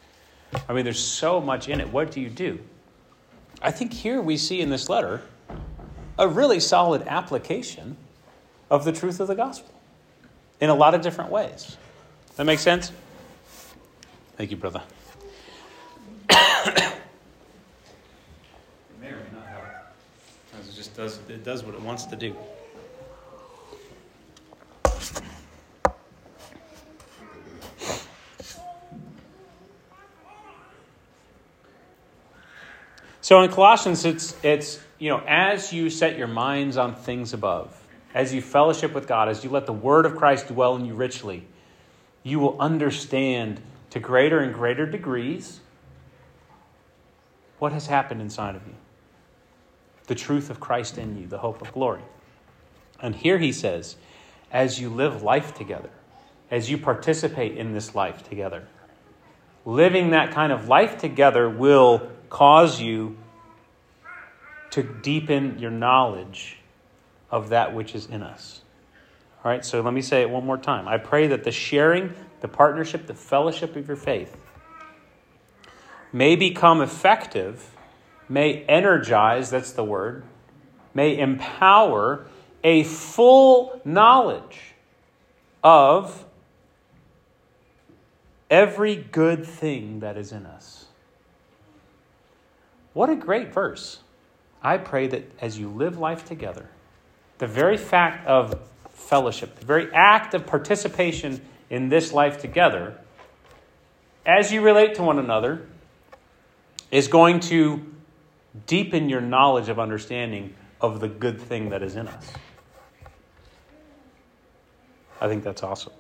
I 0.70 0.74
mean, 0.74 0.84
there's 0.84 1.04
so 1.04 1.42
much 1.42 1.68
in 1.68 1.82
it. 1.82 1.92
What 1.92 2.12
do 2.12 2.22
you 2.22 2.30
do? 2.30 2.60
I 3.60 3.72
think 3.72 3.92
here 3.92 4.22
we 4.22 4.38
see 4.38 4.62
in 4.62 4.70
this 4.70 4.88
letter 4.88 5.24
a 6.18 6.28
really 6.28 6.60
solid 6.60 7.04
application 7.08 7.98
of 8.70 8.86
the 8.86 8.92
truth 8.92 9.20
of 9.20 9.28
the 9.28 9.36
gospel 9.36 9.74
in 10.60 10.70
a 10.70 10.76
lot 10.76 10.94
of 10.94 11.02
different 11.02 11.32
ways. 11.32 11.78
That 12.36 12.46
makes 12.46 12.62
sense? 12.62 12.92
Thank 14.38 14.52
you, 14.52 14.58
brother. 14.58 14.82
it 20.74 20.76
just 20.76 20.96
does, 20.96 21.20
it 21.30 21.44
does 21.44 21.64
what 21.64 21.76
it 21.76 21.82
wants 21.82 22.06
to 22.06 22.16
do. 22.16 22.36
So 33.22 33.42
in 33.42 33.50
Colossians, 33.50 34.04
it's, 34.04 34.36
it's, 34.44 34.80
you 35.04 35.10
know, 35.10 35.22
as 35.28 35.74
you 35.74 35.90
set 35.90 36.18
your 36.18 36.30
minds 36.30 36.78
on 36.78 36.96
things 36.96 37.34
above, 37.34 37.78
as 38.14 38.34
you 38.34 38.42
fellowship 38.42 38.94
with 38.94 39.06
God, 39.06 39.28
as 39.28 39.44
you 39.44 39.50
let 39.50 39.66
the 39.66 39.74
word 39.74 40.06
of 40.06 40.16
Christ 40.16 40.48
dwell 40.48 40.78
in 40.78 40.86
you 40.86 40.94
richly, 40.94 41.46
you 42.24 42.40
will 42.40 42.56
understand 42.58 43.60
to 43.90 44.00
greater 44.00 44.40
and 44.40 44.54
greater 44.54 44.86
degrees 44.86 45.60
what 47.60 47.74
has 47.74 47.88
happened 47.88 48.22
inside 48.22 48.56
of 48.56 48.66
you 48.66 48.76
the 50.08 50.16
truth 50.16 50.50
of 50.50 50.62
Christ 50.62 50.98
in 50.98 51.18
you, 51.18 51.28
the 51.28 51.40
hope 51.40 51.62
of 51.62 51.74
glory. 51.74 52.04
And 53.02 53.14
here 53.14 53.40
he 53.40 53.52
says, 53.52 53.98
as 54.54 54.80
you 54.80 54.90
live 54.90 55.22
life 55.22 55.54
together, 55.54 55.90
as 56.50 56.72
you 56.72 56.78
participate 56.78 57.58
in 57.58 57.74
this 57.74 57.94
life 57.94 58.24
together, 58.30 58.70
living 59.66 60.12
that 60.12 60.32
kind 60.32 60.54
of 60.54 60.70
life 60.70 60.98
together 60.98 61.50
will 61.50 62.10
cause 62.30 62.80
you 62.80 63.18
to 64.74 64.82
deepen 64.82 65.60
your 65.60 65.70
knowledge 65.70 66.58
of 67.30 67.50
that 67.50 67.76
which 67.76 67.94
is 67.94 68.08
in 68.08 68.24
us. 68.24 68.62
All 69.44 69.52
right, 69.52 69.64
so 69.64 69.82
let 69.82 69.94
me 69.94 70.02
say 70.02 70.22
it 70.22 70.30
one 70.32 70.46
more 70.46 70.58
time. 70.58 70.88
I 70.88 70.98
pray 70.98 71.28
that 71.28 71.44
the 71.44 71.52
sharing, 71.52 72.14
the 72.42 72.48
partnership, 72.48 73.06
the 73.06 73.14
fellowship 73.14 73.76
of 73.76 73.88
your 73.88 73.98
faith 73.98 74.36
may 76.12 76.36
become 76.36 76.82
effective 76.82 77.76
may 78.28 78.64
energize, 78.64 79.52
that's 79.52 79.74
the 79.74 79.84
word, 79.84 80.24
may 80.96 81.20
empower 81.20 82.26
a 82.64 82.84
full 82.84 83.80
knowledge 83.86 84.74
of 85.64 86.26
every 88.50 88.96
good 88.96 89.46
thing 89.46 90.00
that 90.00 90.18
is 90.18 90.32
in 90.32 90.48
us. 90.48 90.86
What 92.94 93.12
a 93.12 93.16
great 93.16 93.54
verse. 93.54 94.00
I 94.64 94.78
pray 94.78 95.08
that 95.08 95.30
as 95.42 95.60
you 95.60 95.68
live 95.68 95.98
life 95.98 96.26
together, 96.26 96.70
the 97.38 97.48
very 97.48 97.78
fact 97.78 98.26
of 98.28 98.58
fellowship, 98.92 99.60
the 99.60 99.66
very 99.66 99.92
act 99.94 100.34
of 100.34 100.48
participation 100.48 101.42
in 101.70 101.90
this 101.90 102.14
life 102.14 102.40
together, 102.40 102.98
as 104.26 104.54
you 104.54 104.62
relate 104.62 104.96
to 104.96 105.04
one 105.04 105.20
another, 105.20 105.68
is 106.92 107.10
going 107.10 107.42
to 107.42 107.86
deepen 108.68 109.10
your 109.10 109.20
knowledge 109.20 109.68
of 109.68 109.80
understanding 109.80 110.54
of 110.80 111.00
the 111.00 111.08
good 111.08 111.42
thing 111.42 111.70
that 111.70 111.84
is 111.84 111.96
in 111.96 112.08
us. 112.08 112.32
I 115.20 115.28
think 115.28 115.44
that's 115.44 115.64
awesome. 115.64 115.94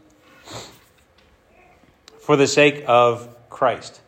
For 2.19 2.37
the 2.37 2.47
sake 2.47 2.83
of 2.87 3.35
Christ. 3.49 4.01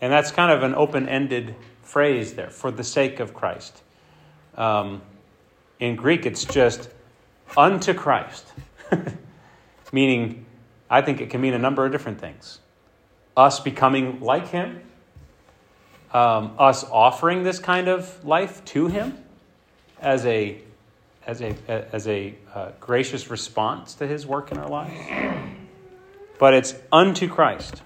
And 0.00 0.12
that's 0.12 0.30
kind 0.30 0.52
of 0.52 0.62
an 0.62 0.74
open 0.74 1.08
ended 1.08 1.54
phrase 1.82 2.34
there, 2.34 2.50
for 2.50 2.70
the 2.70 2.84
sake 2.84 3.20
of 3.20 3.32
Christ. 3.32 3.82
Um, 4.56 5.02
in 5.78 5.96
Greek, 5.96 6.24
it's 6.24 6.44
just 6.44 6.88
unto 7.56 7.92
Christ, 7.92 8.46
meaning, 9.92 10.46
I 10.88 11.02
think 11.02 11.20
it 11.20 11.30
can 11.30 11.40
mean 11.40 11.54
a 11.54 11.58
number 11.58 11.84
of 11.84 11.92
different 11.92 12.20
things. 12.20 12.60
Us 13.36 13.60
becoming 13.60 14.20
like 14.20 14.48
Him, 14.48 14.80
um, 16.12 16.54
us 16.58 16.84
offering 16.84 17.42
this 17.42 17.58
kind 17.58 17.88
of 17.88 18.24
life 18.24 18.64
to 18.66 18.86
Him 18.86 19.18
as 20.00 20.24
a 20.24 20.58
as 21.26 21.42
a 21.42 21.54
as 21.68 22.06
a 22.06 22.34
uh, 22.54 22.70
gracious 22.80 23.28
response 23.28 23.94
to 23.94 24.06
His 24.06 24.26
work 24.26 24.50
in 24.50 24.58
our 24.58 24.68
lives, 24.68 24.94
but 26.38 26.54
it's 26.54 26.74
unto 26.90 27.28
Christ, 27.28 27.82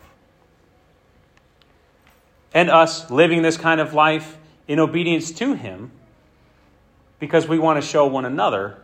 and 2.55 2.71
us 2.71 3.11
living 3.11 3.43
this 3.43 3.57
kind 3.57 3.81
of 3.81 3.95
life 3.95 4.37
in 4.69 4.79
obedience 4.79 5.33
to 5.33 5.55
Him, 5.55 5.91
because 7.21 7.47
we 7.47 7.59
want 7.59 7.81
to 7.81 7.87
show 7.87 8.07
one 8.07 8.25
another 8.25 8.79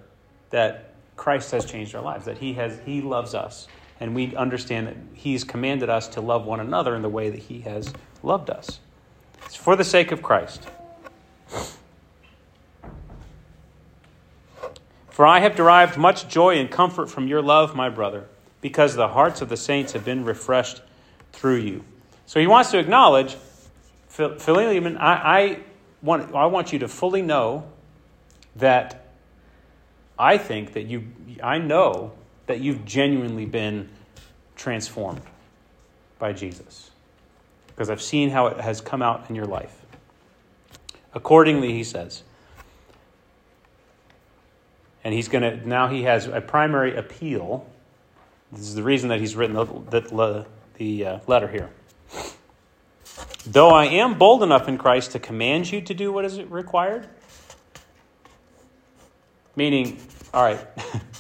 that 0.51 0.93
Christ 1.17 1.51
has 1.51 1.65
changed 1.65 1.95
our 1.97 2.03
lives, 2.03 2.27
that 2.27 2.39
He 2.39 2.53
has 2.55 2.79
He 2.85 3.01
loves 3.01 3.35
us, 3.35 3.67
and 3.99 4.15
we 4.15 4.37
understand 4.37 4.87
that 4.87 4.97
He's 5.15 5.43
commanded 5.43 5.89
us 5.89 6.07
to 6.09 6.21
love 6.21 6.47
one 6.47 6.61
another 6.61 6.95
in 6.95 7.03
the 7.03 7.09
way 7.09 7.31
that 7.31 7.41
He 7.41 7.63
has 7.63 7.93
loved 8.23 8.51
us. 8.51 8.79
It's 9.47 9.57
for 9.57 9.75
the 9.75 9.85
sake 9.85 10.13
of 10.13 10.23
Christ. 10.23 10.69
For 15.09 15.27
I 15.27 15.41
have 15.41 15.57
derived 15.57 15.97
much 15.97 16.29
joy 16.29 16.59
and 16.59 16.71
comfort 16.71 17.11
from 17.11 17.27
your 17.27 17.41
love, 17.41 17.75
my 17.75 17.89
brother, 17.89 18.27
because 18.61 18.95
the 18.95 19.09
hearts 19.09 19.41
of 19.41 19.49
the 19.49 19.57
saints 19.57 19.93
have 19.93 20.05
been 20.05 20.27
refreshed 20.27 20.83
through 21.33 21.57
you. 21.57 21.85
So 22.27 22.39
he 22.39 22.47
wants 22.47 22.71
to 22.73 22.79
acknowledge, 22.79 23.37
Philemon, 24.09 24.99
I, 24.99 25.13
I, 25.15 25.59
want, 26.03 26.35
I 26.35 26.47
want 26.47 26.75
you 26.75 26.81
to 26.81 26.89
fully 26.89 27.23
know 27.23 27.65
that 28.59 29.07
I 30.19 30.39
think 30.39 30.73
that 30.73 30.85
you, 30.87 31.09
I 31.43 31.59
know 31.59 32.13
that 32.47 32.61
you've 32.61 32.85
genuinely 32.85 33.45
been 33.45 33.89
transformed 34.55 35.23
by 36.19 36.33
Jesus 36.33 36.91
because 37.69 37.91
I've 37.91 38.03
seen 38.03 38.31
how 38.31 38.47
it 38.47 38.61
has 38.61 38.81
come 38.81 39.03
out 39.03 39.29
in 39.29 39.35
your 39.35 39.45
life. 39.45 39.85
Accordingly, 41.13 41.73
he 41.73 41.85
says, 41.85 42.23
and 45.05 45.15
he's 45.15 45.29
going 45.29 45.43
to, 45.43 45.69
now 45.69 45.89
he 45.89 46.03
has 46.05 46.27
a 46.27 46.41
primary 46.41 46.97
appeal. 46.97 47.67
This 48.51 48.63
is 48.63 48.75
the 48.75 48.83
reason 48.83 49.11
that 49.11 49.21
he's 49.21 49.37
written 49.37 49.55
the, 49.55 50.01
the, 50.01 50.47
the 50.75 51.07
uh, 51.07 51.19
letter 51.27 51.49
here. 51.49 51.71
Though 53.47 53.71
I 53.71 53.85
am 53.85 54.19
bold 54.19 54.43
enough 54.43 54.67
in 54.67 54.79
Christ 54.79 55.13
to 55.13 55.19
command 55.19 55.71
you 55.71 55.81
to 55.81 55.95
do 55.95 56.13
what 56.13 56.25
is 56.25 56.43
required, 56.43 57.09
meaning, 59.57 59.99
all 60.33 60.45
right, 60.45 60.65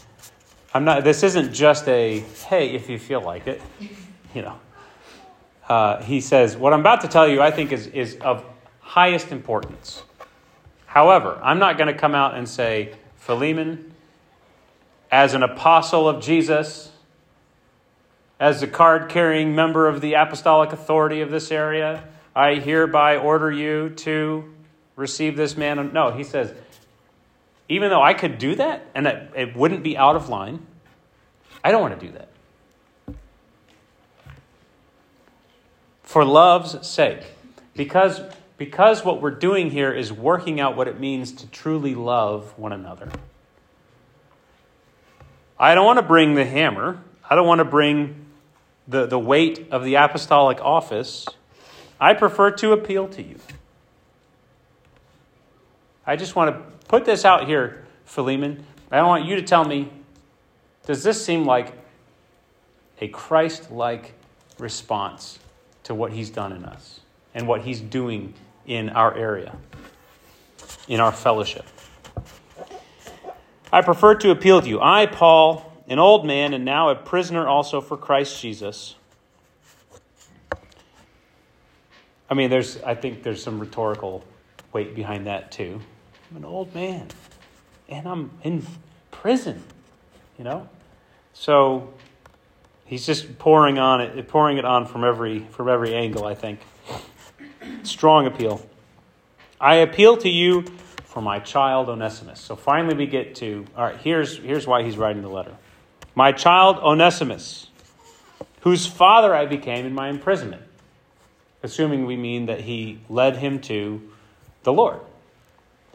I'm 0.74 0.84
not. 0.84 1.02
This 1.02 1.22
isn't 1.22 1.52
just 1.52 1.88
a 1.88 2.20
hey, 2.48 2.74
if 2.74 2.88
you 2.88 2.98
feel 2.98 3.22
like 3.22 3.46
it, 3.46 3.60
you 4.34 4.42
know. 4.42 4.58
Uh, 5.68 6.00
he 6.02 6.20
says, 6.20 6.56
what 6.56 6.72
I'm 6.72 6.80
about 6.80 7.00
to 7.00 7.08
tell 7.08 7.26
you, 7.26 7.42
I 7.42 7.50
think, 7.50 7.72
is 7.72 7.88
is 7.88 8.16
of 8.16 8.44
highest 8.80 9.32
importance. 9.32 10.02
However, 10.86 11.40
I'm 11.42 11.58
not 11.58 11.76
going 11.76 11.92
to 11.92 11.98
come 11.98 12.14
out 12.14 12.36
and 12.36 12.48
say, 12.48 12.94
Philemon, 13.16 13.92
as 15.10 15.34
an 15.34 15.42
apostle 15.42 16.08
of 16.08 16.22
Jesus, 16.22 16.90
as 18.38 18.62
a 18.62 18.66
card 18.66 19.08
carrying 19.08 19.54
member 19.54 19.88
of 19.88 20.00
the 20.00 20.14
apostolic 20.14 20.72
authority 20.72 21.20
of 21.20 21.30
this 21.30 21.50
area, 21.50 22.04
I 22.34 22.54
hereby 22.54 23.16
order 23.16 23.50
you 23.50 23.90
to 23.90 24.54
receive 24.94 25.36
this 25.36 25.56
man. 25.56 25.92
No, 25.92 26.10
he 26.12 26.22
says, 26.22 26.54
even 27.68 27.90
though 27.90 28.02
I 28.02 28.14
could 28.14 28.38
do 28.38 28.54
that 28.56 28.86
and 28.94 29.06
it, 29.06 29.30
it 29.34 29.56
wouldn't 29.56 29.82
be 29.82 29.96
out 29.96 30.16
of 30.16 30.28
line, 30.28 30.66
I 31.64 31.72
don't 31.72 31.80
want 31.80 31.98
to 31.98 32.06
do 32.06 32.12
that. 32.12 32.28
For 36.02 36.24
love's 36.24 36.86
sake. 36.86 37.24
Because, 37.74 38.20
because 38.56 39.04
what 39.04 39.20
we're 39.20 39.32
doing 39.32 39.70
here 39.70 39.92
is 39.92 40.12
working 40.12 40.60
out 40.60 40.76
what 40.76 40.88
it 40.88 40.98
means 40.98 41.32
to 41.32 41.46
truly 41.48 41.94
love 41.94 42.56
one 42.58 42.72
another. 42.72 43.10
I 45.58 45.74
don't 45.74 45.84
want 45.84 45.98
to 45.98 46.04
bring 46.04 46.34
the 46.34 46.44
hammer. 46.44 47.02
I 47.28 47.34
don't 47.34 47.46
want 47.46 47.58
to 47.58 47.64
bring 47.64 48.26
the, 48.86 49.06
the 49.06 49.18
weight 49.18 49.66
of 49.70 49.84
the 49.84 49.96
apostolic 49.96 50.60
office. 50.60 51.26
I 52.00 52.14
prefer 52.14 52.50
to 52.52 52.72
appeal 52.72 53.08
to 53.08 53.22
you. 53.22 53.38
I 56.06 56.16
just 56.16 56.36
want 56.36 56.54
to 56.54 56.75
put 56.88 57.04
this 57.04 57.24
out 57.24 57.46
here, 57.46 57.84
Philemon. 58.04 58.64
I 58.90 59.02
want 59.02 59.24
you 59.24 59.36
to 59.36 59.42
tell 59.42 59.64
me 59.64 59.90
does 60.86 61.02
this 61.02 61.22
seem 61.22 61.44
like 61.44 61.72
a 63.00 63.08
Christ 63.08 63.72
like 63.72 64.12
response 64.58 65.40
to 65.82 65.94
what 65.94 66.12
he's 66.12 66.30
done 66.30 66.52
in 66.52 66.64
us 66.64 67.00
and 67.34 67.46
what 67.46 67.62
he's 67.62 67.80
doing 67.80 68.32
in 68.66 68.88
our 68.90 69.14
area, 69.16 69.56
in 70.86 71.00
our 71.00 71.10
fellowship? 71.10 71.66
I 73.72 73.82
prefer 73.82 74.14
to 74.14 74.30
appeal 74.30 74.62
to 74.62 74.68
you. 74.68 74.80
I, 74.80 75.06
Paul, 75.06 75.72
an 75.88 75.98
old 75.98 76.24
man 76.24 76.54
and 76.54 76.64
now 76.64 76.88
a 76.88 76.94
prisoner 76.94 77.48
also 77.48 77.80
for 77.80 77.96
Christ 77.96 78.40
Jesus. 78.40 78.94
I 82.30 82.34
mean, 82.34 82.48
there's, 82.48 82.80
I 82.82 82.94
think 82.94 83.24
there's 83.24 83.42
some 83.42 83.58
rhetorical 83.58 84.24
weight 84.72 84.94
behind 84.94 85.26
that 85.26 85.50
too. 85.50 85.80
An 86.36 86.44
old 86.44 86.74
man 86.74 87.08
and 87.88 88.06
I'm 88.06 88.30
in 88.42 88.62
prison, 89.10 89.62
you 90.36 90.44
know? 90.44 90.68
So 91.32 91.94
he's 92.84 93.06
just 93.06 93.38
pouring 93.38 93.78
on 93.78 94.02
it, 94.02 94.28
pouring 94.28 94.58
it 94.58 94.64
on 94.66 94.86
from 94.86 95.02
every 95.02 95.40
from 95.40 95.68
every 95.68 95.94
angle, 95.94 96.26
I 96.26 96.34
think. 96.34 96.60
Strong 97.84 98.26
appeal. 98.26 98.64
I 99.58 99.76
appeal 99.76 100.18
to 100.18 100.28
you 100.28 100.62
for 101.04 101.22
my 101.22 101.38
child 101.38 101.88
Onesimus. 101.88 102.38
So 102.38 102.54
finally 102.54 102.94
we 102.94 103.06
get 103.06 103.36
to 103.36 103.64
all 103.74 103.84
right, 103.84 103.96
here's 103.96 104.36
here's 104.36 104.66
why 104.66 104.82
he's 104.82 104.98
writing 104.98 105.22
the 105.22 105.30
letter. 105.30 105.56
My 106.14 106.32
child 106.32 106.76
Onesimus, 106.78 107.68
whose 108.60 108.86
father 108.86 109.34
I 109.34 109.46
became 109.46 109.86
in 109.86 109.94
my 109.94 110.08
imprisonment. 110.08 110.62
Assuming 111.62 112.04
we 112.04 112.16
mean 112.16 112.46
that 112.46 112.60
he 112.60 113.00
led 113.08 113.38
him 113.38 113.58
to 113.62 114.02
the 114.62 114.72
Lord 114.72 115.00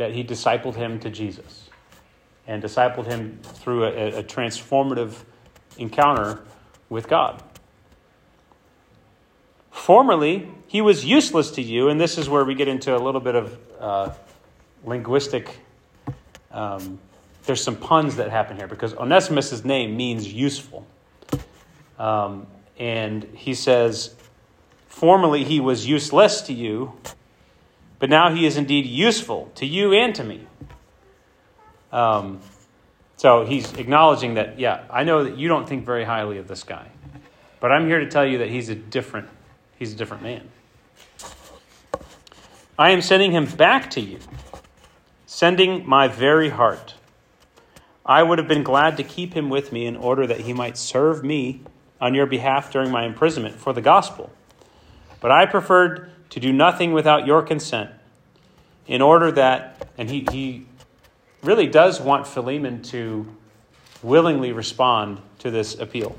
that 0.01 0.13
he 0.13 0.23
discipled 0.23 0.73
him 0.73 0.99
to 0.99 1.11
Jesus 1.11 1.69
and 2.47 2.63
discipled 2.63 3.05
him 3.05 3.37
through 3.43 3.83
a, 3.83 4.17
a 4.17 4.23
transformative 4.23 5.13
encounter 5.77 6.41
with 6.89 7.07
God. 7.07 7.43
Formerly, 9.69 10.49
he 10.65 10.81
was 10.81 11.05
useless 11.05 11.51
to 11.51 11.61
you, 11.61 11.89
and 11.89 12.01
this 12.01 12.17
is 12.17 12.27
where 12.27 12.43
we 12.43 12.55
get 12.55 12.67
into 12.67 12.97
a 12.97 12.97
little 12.97 13.21
bit 13.21 13.35
of 13.35 13.59
uh, 13.79 14.13
linguistic. 14.85 15.59
Um, 16.51 16.97
there's 17.45 17.63
some 17.63 17.75
puns 17.75 18.15
that 18.15 18.31
happen 18.31 18.57
here 18.57 18.67
because 18.67 18.95
Onesimus' 18.95 19.63
name 19.63 19.95
means 19.95 20.33
useful. 20.33 20.87
Um, 21.99 22.47
and 22.79 23.23
he 23.35 23.53
says, 23.53 24.15
Formerly 24.87 25.43
he 25.43 25.59
was 25.59 25.85
useless 25.85 26.41
to 26.41 26.53
you, 26.53 26.93
but 28.01 28.09
now 28.09 28.33
he 28.33 28.47
is 28.47 28.57
indeed 28.57 28.87
useful 28.87 29.51
to 29.53 29.63
you 29.63 29.93
and 29.93 30.15
to 30.15 30.23
me. 30.23 30.41
Um, 31.91 32.41
so 33.15 33.45
he's 33.45 33.71
acknowledging 33.73 34.33
that, 34.33 34.59
yeah, 34.59 34.85
I 34.89 35.03
know 35.03 35.23
that 35.23 35.37
you 35.37 35.47
don't 35.47 35.69
think 35.69 35.85
very 35.85 36.03
highly 36.03 36.39
of 36.39 36.47
this 36.47 36.63
guy, 36.63 36.87
but 37.59 37.71
I'm 37.71 37.85
here 37.85 37.99
to 37.99 38.09
tell 38.09 38.25
you 38.25 38.39
that 38.39 38.49
he's 38.49 38.69
a 38.69 38.75
different, 38.75 39.29
he's 39.77 39.93
a 39.93 39.95
different 39.95 40.23
man. 40.23 40.49
I 42.79 42.89
am 42.89 43.03
sending 43.03 43.33
him 43.33 43.45
back 43.45 43.91
to 43.91 44.01
you, 44.01 44.17
sending 45.27 45.87
my 45.87 46.07
very 46.07 46.49
heart. 46.49 46.95
I 48.03 48.23
would 48.23 48.39
have 48.39 48.47
been 48.47 48.63
glad 48.63 48.97
to 48.97 49.03
keep 49.03 49.35
him 49.35 49.51
with 49.51 49.71
me 49.71 49.85
in 49.85 49.95
order 49.95 50.25
that 50.25 50.39
he 50.39 50.53
might 50.53 50.75
serve 50.75 51.23
me 51.23 51.61
on 51.99 52.15
your 52.15 52.25
behalf 52.25 52.71
during 52.71 52.89
my 52.89 53.05
imprisonment 53.05 53.57
for 53.57 53.73
the 53.73 53.81
gospel. 53.81 54.31
But 55.19 55.29
I 55.29 55.45
preferred 55.45 56.11
to 56.31 56.39
do 56.39 56.51
nothing 56.51 56.93
without 56.93 57.27
your 57.27 57.43
consent, 57.43 57.91
in 58.87 59.01
order 59.01 59.31
that, 59.31 59.89
and 59.97 60.09
he, 60.09 60.25
he 60.31 60.65
really 61.43 61.67
does 61.67 62.01
want 62.01 62.25
Philemon 62.25 62.81
to 62.81 63.27
willingly 64.01 64.51
respond 64.51 65.21
to 65.39 65.51
this 65.51 65.77
appeal, 65.79 66.15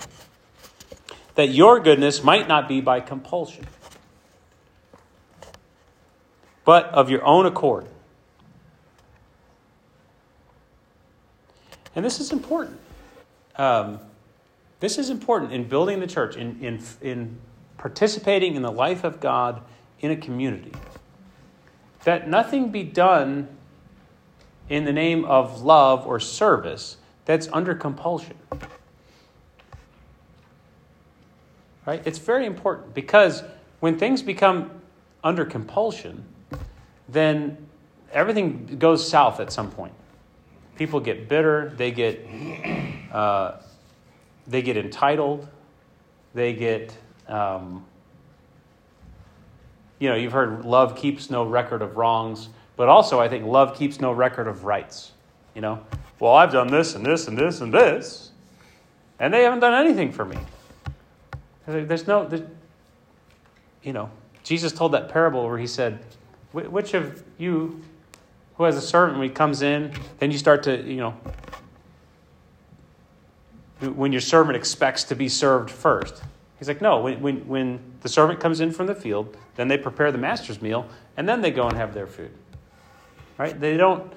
that 1.35 1.49
your 1.49 1.81
goodness 1.81 2.23
might 2.23 2.47
not 2.47 2.69
be 2.69 2.81
by 2.81 3.01
compulsion, 3.01 3.67
but 6.65 6.87
of 6.87 7.11
your 7.11 7.25
own 7.25 7.47
accord. 7.47 7.87
And 11.97 12.05
this 12.05 12.21
is 12.21 12.33
important. 12.33 12.79
Um, 13.57 13.99
this 14.81 14.99
is 14.99 15.11
important 15.11 15.53
in 15.53 15.65
building 15.65 16.01
the 16.01 16.07
church, 16.07 16.37
in, 16.37 16.59
in, 16.61 16.83
in 17.01 17.39
participating 17.79 18.55
in 18.55 18.63
the 18.63 18.71
life 18.73 19.05
of 19.05 19.21
God 19.21 19.63
in 20.03 20.11
a 20.11 20.17
community. 20.17 20.73
That 22.05 22.29
nothing 22.29 22.71
be 22.71 22.83
done 22.83 23.49
in 24.69 24.85
the 24.85 24.93
name 24.93 25.25
of 25.25 25.63
love 25.63 26.07
or 26.07 26.21
service 26.21 26.97
that's 27.25 27.49
under 27.53 27.75
compulsion. 27.75 28.37
Right? 31.87 32.03
It's 32.05 32.19
very 32.19 32.47
important 32.47 32.95
because 32.95 33.43
when 33.81 33.99
things 33.99 34.23
become 34.23 34.71
under 35.25 35.45
compulsion, 35.45 36.25
then 37.09 37.57
everything 38.13 38.77
goes 38.79 39.09
south 39.09 39.41
at 39.41 39.53
some 39.53 39.71
point. 39.71 39.93
People 40.77 41.01
get 41.01 41.29
bitter, 41.29 41.73
they 41.77 41.91
get, 41.91 42.27
uh, 43.13 43.57
they 44.47 44.63
get 44.63 44.77
entitled, 44.77 45.49
they 46.35 46.53
get 46.55 46.97
um, 47.29 47.85
you 50.03 50.09
know, 50.09 50.17
you've 50.17 50.33
heard 50.33 50.65
love 50.65 50.97
keeps 50.97 51.31
no 51.31 51.45
record 51.45 51.81
of 51.81 51.97
wrongs, 51.97 52.49
but 52.75 52.89
also 52.89 53.21
I 53.21 53.29
think 53.29 53.47
love 53.47 53.77
keeps 53.77 54.01
no 54.01 54.11
record 54.11 54.49
of 54.49 54.65
rights. 54.65 55.13
You 55.55 55.61
know, 55.61 55.87
well, 56.19 56.35
I've 56.35 56.51
done 56.51 56.67
this 56.67 56.97
and 56.97 57.07
this 57.07 57.29
and 57.29 57.39
this 57.39 57.61
and 57.61 57.73
this, 57.73 58.33
and 59.21 59.33
they 59.33 59.45
haven't 59.45 59.61
done 59.61 59.75
anything 59.75 60.11
for 60.11 60.25
me. 60.25 60.39
There's 61.69 62.09
no, 62.09 62.27
there's, 62.27 62.43
you 63.85 63.93
know, 63.93 64.11
Jesus 64.43 64.73
told 64.73 64.91
that 64.91 65.09
parable 65.09 65.47
where 65.47 65.57
he 65.59 65.69
said, 65.69 66.05
which 66.51 66.95
of 66.95 67.23
you 67.39 67.81
who 68.57 68.65
has 68.65 68.77
a 68.77 68.81
servant 68.81 69.21
when 69.21 69.29
he 69.29 69.33
comes 69.33 69.63
in, 69.63 69.93
then 70.19 70.33
you 70.33 70.39
start 70.39 70.65
to, 70.65 70.83
you 70.83 70.97
know, 70.97 71.15
when 73.95 74.11
your 74.11 74.21
servant 74.21 74.57
expects 74.57 75.05
to 75.05 75.15
be 75.15 75.29
served 75.29 75.71
first. 75.71 76.25
He's 76.63 76.69
like, 76.69 76.81
no, 76.81 77.01
when, 77.01 77.21
when, 77.21 77.49
when 77.49 77.81
the 78.03 78.09
servant 78.09 78.39
comes 78.39 78.61
in 78.61 78.71
from 78.71 78.87
the 78.87 78.95
field, 78.95 79.37
then 79.57 79.67
they 79.67 79.77
prepare 79.77 80.13
the 80.13 80.19
master's 80.19 80.63
meal, 80.63 80.87
and 81.17 81.29
then 81.29 81.41
they 81.41 81.51
go 81.51 81.67
and 81.67 81.77
have 81.77 81.93
their 81.93 82.07
food. 82.07 82.31
Right? 83.37 83.59
They 83.59 83.77
don't, 83.77 84.13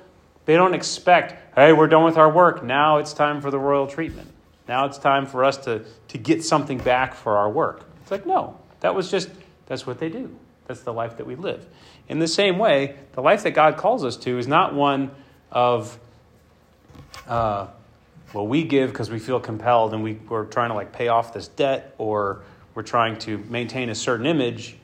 they 0.46 0.56
don't 0.56 0.76
expect, 0.76 1.56
hey, 1.56 1.74
we're 1.74 1.88
done 1.88 2.04
with 2.04 2.18
our 2.18 2.32
work. 2.32 2.64
Now 2.64 2.98
it's 3.00 3.14
time 3.14 3.42
for 3.42 3.50
the 3.50 3.58
royal 3.58 3.88
treatment. 3.88 4.30
Now 4.68 4.86
it's 4.86 5.00
time 5.00 5.26
for 5.26 5.44
us 5.44 5.58
to, 5.66 5.86
to 6.10 6.20
get 6.20 6.44
something 6.44 6.78
back 6.78 7.16
for 7.16 7.36
our 7.36 7.50
work. 7.50 7.90
It's 8.04 8.12
like, 8.12 8.28
no, 8.28 8.60
that 8.82 8.94
was 8.94 9.10
just, 9.10 9.32
that's 9.66 9.88
what 9.88 9.98
they 9.98 10.10
do. 10.10 10.30
That's 10.68 10.82
the 10.82 10.94
life 10.94 11.18
that 11.18 11.26
we 11.26 11.34
live. 11.34 11.66
In 12.10 12.20
the 12.20 12.28
same 12.28 12.60
way, 12.60 12.96
the 13.14 13.24
life 13.24 13.42
that 13.42 13.56
God 13.56 13.76
calls 13.76 14.06
us 14.06 14.18
to 14.18 14.38
is 14.38 14.48
not 14.48 14.76
one 14.76 15.10
of, 15.52 15.98
uh, 17.28 17.70
well, 18.36 18.46
we 18.46 18.64
give 18.64 18.92
because 18.92 19.10
we 19.10 19.18
feel 19.18 19.40
compelled 19.40 19.94
and 19.94 20.04
we, 20.04 20.16
we're 20.28 20.44
trying 20.44 20.70
to 20.70 20.76
like 20.76 20.92
pay 20.92 21.08
off 21.08 21.34
this 21.34 21.48
debt 21.48 21.96
or 21.98 22.44
we're 22.74 22.84
trying 22.84 23.18
to 23.20 23.38
maintain 23.38 23.90
a 23.90 23.96
certain 23.96 24.26
image. 24.26 24.76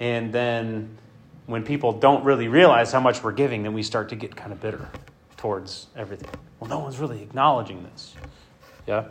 And 0.00 0.32
then 0.32 0.96
when 1.44 1.62
people 1.62 1.92
don't 1.92 2.24
really 2.24 2.48
realize 2.48 2.90
how 2.90 3.00
much 3.00 3.22
we're 3.22 3.32
giving, 3.32 3.64
then 3.64 3.74
we 3.74 3.82
start 3.82 4.08
to 4.08 4.16
get 4.16 4.34
kind 4.34 4.50
of 4.50 4.62
bitter 4.62 4.88
towards 5.36 5.88
everything. 5.94 6.30
Well, 6.58 6.70
no 6.70 6.78
one's 6.78 6.98
really 6.98 7.20
acknowledging 7.20 7.82
this. 7.82 8.14
Yeah? 8.86 9.08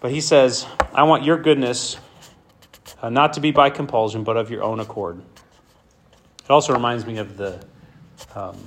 But 0.00 0.10
he 0.10 0.20
says, 0.20 0.66
I 0.92 1.04
want 1.04 1.24
your 1.24 1.38
goodness 1.38 1.96
uh, 3.00 3.08
not 3.08 3.32
to 3.32 3.40
be 3.40 3.50
by 3.50 3.70
compulsion, 3.70 4.24
but 4.24 4.36
of 4.36 4.50
your 4.50 4.62
own 4.62 4.78
accord. 4.78 5.22
It 6.44 6.50
also 6.50 6.74
reminds 6.74 7.06
me 7.06 7.16
of 7.16 7.38
the. 7.38 7.64
Um, 8.34 8.58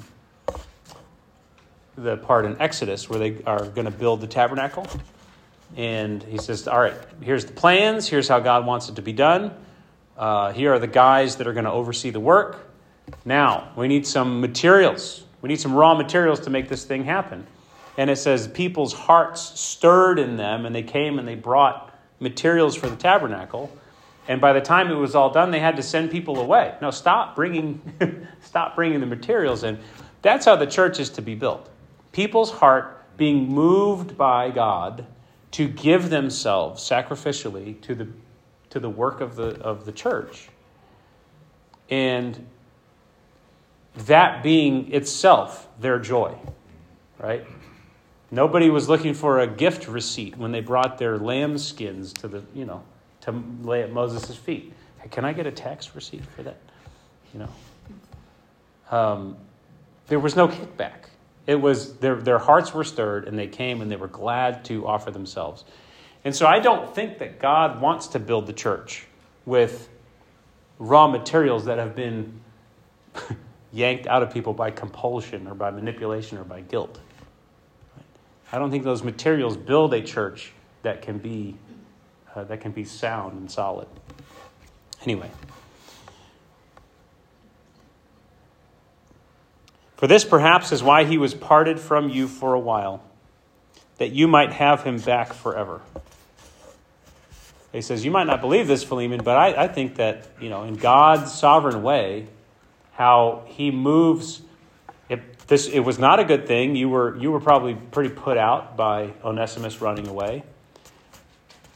the 2.04 2.18
part 2.18 2.46
in 2.46 2.60
Exodus 2.62 3.10
where 3.10 3.20
they 3.20 3.44
are 3.44 3.66
going 3.66 3.86
to 3.86 3.92
build 3.92 4.22
the 4.22 4.28
tabernacle. 4.28 4.88
And 5.76 6.24
he 6.24 6.38
says, 6.38 6.68
All 6.68 6.80
right, 6.80 6.94
here's 7.22 7.46
the 7.46 7.54
plans. 7.54 8.08
Here's 8.08 8.28
how 8.28 8.40
God 8.40 8.66
wants 8.66 8.90
it 8.90 8.96
to 8.96 9.02
be 9.02 9.14
done. 9.14 9.54
Uh, 10.18 10.52
here 10.52 10.74
are 10.74 10.80
the 10.80 10.88
guys 10.88 11.38
that 11.38 11.48
are 11.48 11.54
going 11.54 11.66
to 11.66 11.72
oversee 11.72 12.10
the 12.10 12.20
work. 12.20 12.68
Now, 13.26 13.72
we 13.76 13.88
need 13.88 14.06
some 14.06 14.42
materials. 14.42 15.24
We 15.42 15.48
need 15.48 15.60
some 15.60 15.74
raw 15.74 15.96
materials 15.96 16.42
to 16.42 16.50
make 16.50 16.70
this 16.70 16.86
thing 16.86 17.06
happen. 17.06 17.46
And 17.98 18.10
it 18.10 18.18
says, 18.18 18.48
People's 18.48 18.94
hearts 18.94 19.60
stirred 19.60 20.20
in 20.20 20.38
them, 20.38 20.66
and 20.66 20.76
they 20.76 20.84
came 20.84 21.20
and 21.20 21.28
they 21.28 21.36
brought 21.36 21.94
materials 22.20 22.76
for 22.76 22.90
the 22.90 22.96
tabernacle. 22.96 23.72
And 24.28 24.40
by 24.40 24.54
the 24.54 24.62
time 24.62 24.92
it 24.92 24.96
was 24.96 25.16
all 25.16 25.32
done, 25.32 25.52
they 25.52 25.60
had 25.60 25.78
to 25.78 25.84
send 25.84 26.12
people 26.12 26.40
away. 26.40 26.76
No, 26.82 26.92
stop 26.92 27.36
bringing, 27.36 28.28
stop 28.42 28.76
bringing 28.76 29.00
the 29.00 29.06
materials 29.06 29.64
in. 29.64 29.80
That's 30.22 30.46
how 30.46 30.56
the 30.56 30.68
church 30.68 31.00
is 31.00 31.10
to 31.12 31.22
be 31.22 31.34
built 31.34 31.70
people's 32.20 32.52
heart 32.52 33.02
being 33.16 33.48
moved 33.48 34.18
by 34.18 34.50
God 34.50 35.06
to 35.52 35.70
give 35.70 36.10
themselves 36.10 36.84
sacrificially 36.84 37.80
to 37.80 37.96
the, 37.96 38.10
to 38.72 38.82
the 38.82 38.90
work 38.90 39.22
of 39.22 39.38
the, 39.38 39.58
of 39.62 39.86
the 39.86 39.94
church. 39.94 40.50
And 41.90 42.46
that 43.96 44.44
being 44.44 44.92
itself 44.92 45.70
their 45.80 45.98
joy, 45.98 46.36
right? 47.18 47.46
Nobody 48.32 48.70
was 48.70 48.90
looking 48.90 49.14
for 49.14 49.40
a 49.40 49.48
gift 49.48 49.88
receipt 49.88 50.36
when 50.36 50.52
they 50.52 50.60
brought 50.60 50.98
their 50.98 51.18
lamb 51.18 51.58
skins 51.58 52.12
to 52.16 52.28
the, 52.28 52.44
you 52.54 52.66
know, 52.66 52.84
to 53.22 53.42
lay 53.64 53.82
at 53.82 53.94
Moses' 53.94 54.36
feet. 54.36 54.74
Hey, 55.00 55.08
can 55.08 55.24
I 55.24 55.32
get 55.32 55.48
a 55.48 55.52
tax 55.52 55.96
receipt 55.96 56.26
for 56.36 56.44
that? 56.44 56.58
You 57.34 57.40
know, 57.40 58.98
um, 58.98 59.38
there 60.08 60.20
was 60.20 60.36
no 60.36 60.50
kickback. 60.50 61.09
It 61.50 61.60
was 61.60 61.96
their, 61.96 62.14
their 62.14 62.38
hearts 62.38 62.76
were 62.76 62.84
stirred 62.84 63.28
and 63.28 63.36
they 63.36 63.48
came 63.48 63.82
and 63.82 63.90
they 63.92 63.96
were 63.96 64.08
glad 64.08 64.64
to 64.66 64.86
offer 64.86 65.10
themselves. 65.10 65.66
And 66.24 66.36
so 66.36 66.46
I 66.46 66.60
don't 66.60 66.94
think 66.94 67.18
that 67.18 67.40
God 67.40 67.82
wants 67.82 68.06
to 68.10 68.20
build 68.20 68.46
the 68.46 68.54
church 68.54 69.08
with 69.48 69.90
raw 70.78 71.08
materials 71.08 71.66
that 71.66 71.80
have 71.80 71.96
been 71.96 72.40
yanked 73.74 74.06
out 74.06 74.22
of 74.22 74.32
people 74.32 74.54
by 74.54 74.70
compulsion 74.70 75.48
or 75.48 75.56
by 75.56 75.72
manipulation 75.72 76.38
or 76.38 76.44
by 76.44 76.62
guilt. 76.62 77.00
I 78.52 78.60
don't 78.60 78.70
think 78.70 78.84
those 78.84 79.02
materials 79.02 79.58
build 79.58 79.96
a 79.96 80.04
church 80.04 80.52
that 80.84 81.02
can 81.02 81.18
be 81.18 81.56
uh, 82.36 82.44
that 82.44 82.62
can 82.62 82.74
be 82.74 82.84
sound 82.84 83.40
and 83.40 83.50
solid. 83.50 83.88
Anyway, 85.02 85.32
For 90.00 90.08
this 90.08 90.24
perhaps 90.24 90.72
is 90.72 90.82
why 90.82 91.04
he 91.04 91.18
was 91.18 91.34
parted 91.34 91.78
from 91.78 92.08
you 92.08 92.30
for 92.30 92.54
a 92.54 92.60
while, 92.60 93.04
that 93.98 94.14
you 94.14 94.30
might 94.30 94.54
have 94.54 94.82
him 94.82 94.98
back 94.98 95.34
forever. 95.34 95.82
He 97.74 97.82
says, 97.82 98.06
You 98.06 98.10
might 98.10 98.24
not 98.24 98.40
believe 98.40 98.66
this, 98.66 98.82
Philemon, 98.82 99.22
but 99.26 99.36
I, 99.36 99.66
I 99.66 99.68
think 99.68 99.96
that, 99.96 100.26
you 100.40 100.48
know, 100.48 100.64
in 100.64 100.78
God's 100.78 101.34
sovereign 101.34 101.84
way, 101.84 102.28
how 102.94 103.44
he 103.48 103.72
moves 103.72 104.42
it, 105.10 105.38
this, 105.50 105.68
it 105.68 105.82
was 105.82 106.00
not 106.00 106.22
a 106.22 106.24
good 106.24 106.48
thing. 106.48 106.78
You 106.78 106.88
were, 106.88 107.18
you 107.18 107.30
were 107.30 107.42
probably 107.42 107.76
pretty 107.76 108.16
put 108.16 108.38
out 108.38 108.78
by 108.78 109.12
Onesimus 109.22 109.82
running 109.82 110.08
away. 110.08 110.44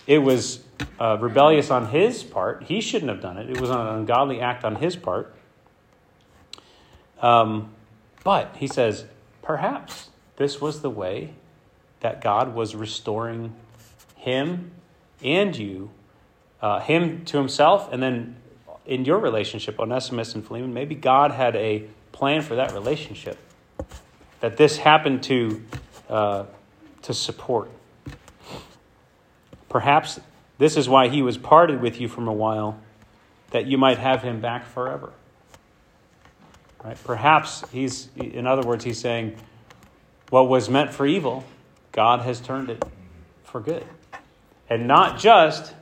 It 0.07 0.19
was 0.19 0.63
uh, 0.97 1.17
rebellious 1.19 1.69
on 1.71 1.87
his 1.87 2.23
part. 2.23 2.63
He 2.63 2.79
shouldn't 2.79 3.09
have 3.09 3.19
done 3.19 3.37
it. 3.37 3.49
It 3.49 3.59
was 3.59 3.69
an 3.69 3.85
ungodly 3.85 4.39
act 4.39 4.63
on 4.63 4.77
his 4.77 4.95
part. 4.95 5.35
Um, 7.21 7.69
but 8.23 8.55
he 8.57 8.67
says, 8.67 9.05
perhaps 9.41 10.09
this 10.37 10.61
was 10.61 10.81
the 10.81 10.89
way 10.89 11.33
that 11.99 12.21
God 12.21 12.53
was 12.53 12.75
restoring 12.75 13.53
him 14.15 14.71
and 15.23 15.55
you, 15.55 15.89
uh, 16.61 16.79
him 16.79 17.25
to 17.25 17.37
himself, 17.37 17.91
and 17.91 18.01
then 18.01 18.35
in 18.85 19.05
your 19.05 19.17
relationship, 19.17 19.79
Onesimus 19.79 20.35
and 20.35 20.45
Philemon, 20.45 20.73
maybe 20.73 20.95
God 20.95 21.31
had 21.31 21.55
a 21.55 21.85
plan 22.11 22.41
for 22.41 22.55
that 22.55 22.73
relationship 22.73 23.37
that 24.41 24.57
this 24.57 24.77
happened 24.77 25.23
to 25.23 25.63
uh, 26.09 26.43
to 27.03 27.13
support. 27.13 27.69
Perhaps 29.69 30.19
this 30.57 30.77
is 30.77 30.87
why 30.87 31.07
he 31.07 31.21
was 31.21 31.37
parted 31.37 31.81
with 31.81 31.99
you 31.99 32.07
from 32.07 32.27
a 32.27 32.33
while, 32.33 32.79
that 33.51 33.65
you 33.67 33.77
might 33.77 33.97
have 33.97 34.21
him 34.21 34.39
back 34.41 34.65
forever. 34.65 35.11
Right? 36.83 36.97
Perhaps 37.03 37.63
he's, 37.71 38.09
in 38.15 38.45
other 38.45 38.61
words, 38.67 38.83
he's 38.83 38.99
saying, 38.99 39.37
what 40.29 40.49
was 40.49 40.69
meant 40.69 40.93
for 40.93 41.05
evil, 41.05 41.43
God 41.91 42.21
has 42.21 42.41
turned 42.41 42.69
it 42.69 42.83
for 43.43 43.61
good. 43.61 43.85
And 44.69 44.87
not 44.87 45.19
just, 45.19 45.73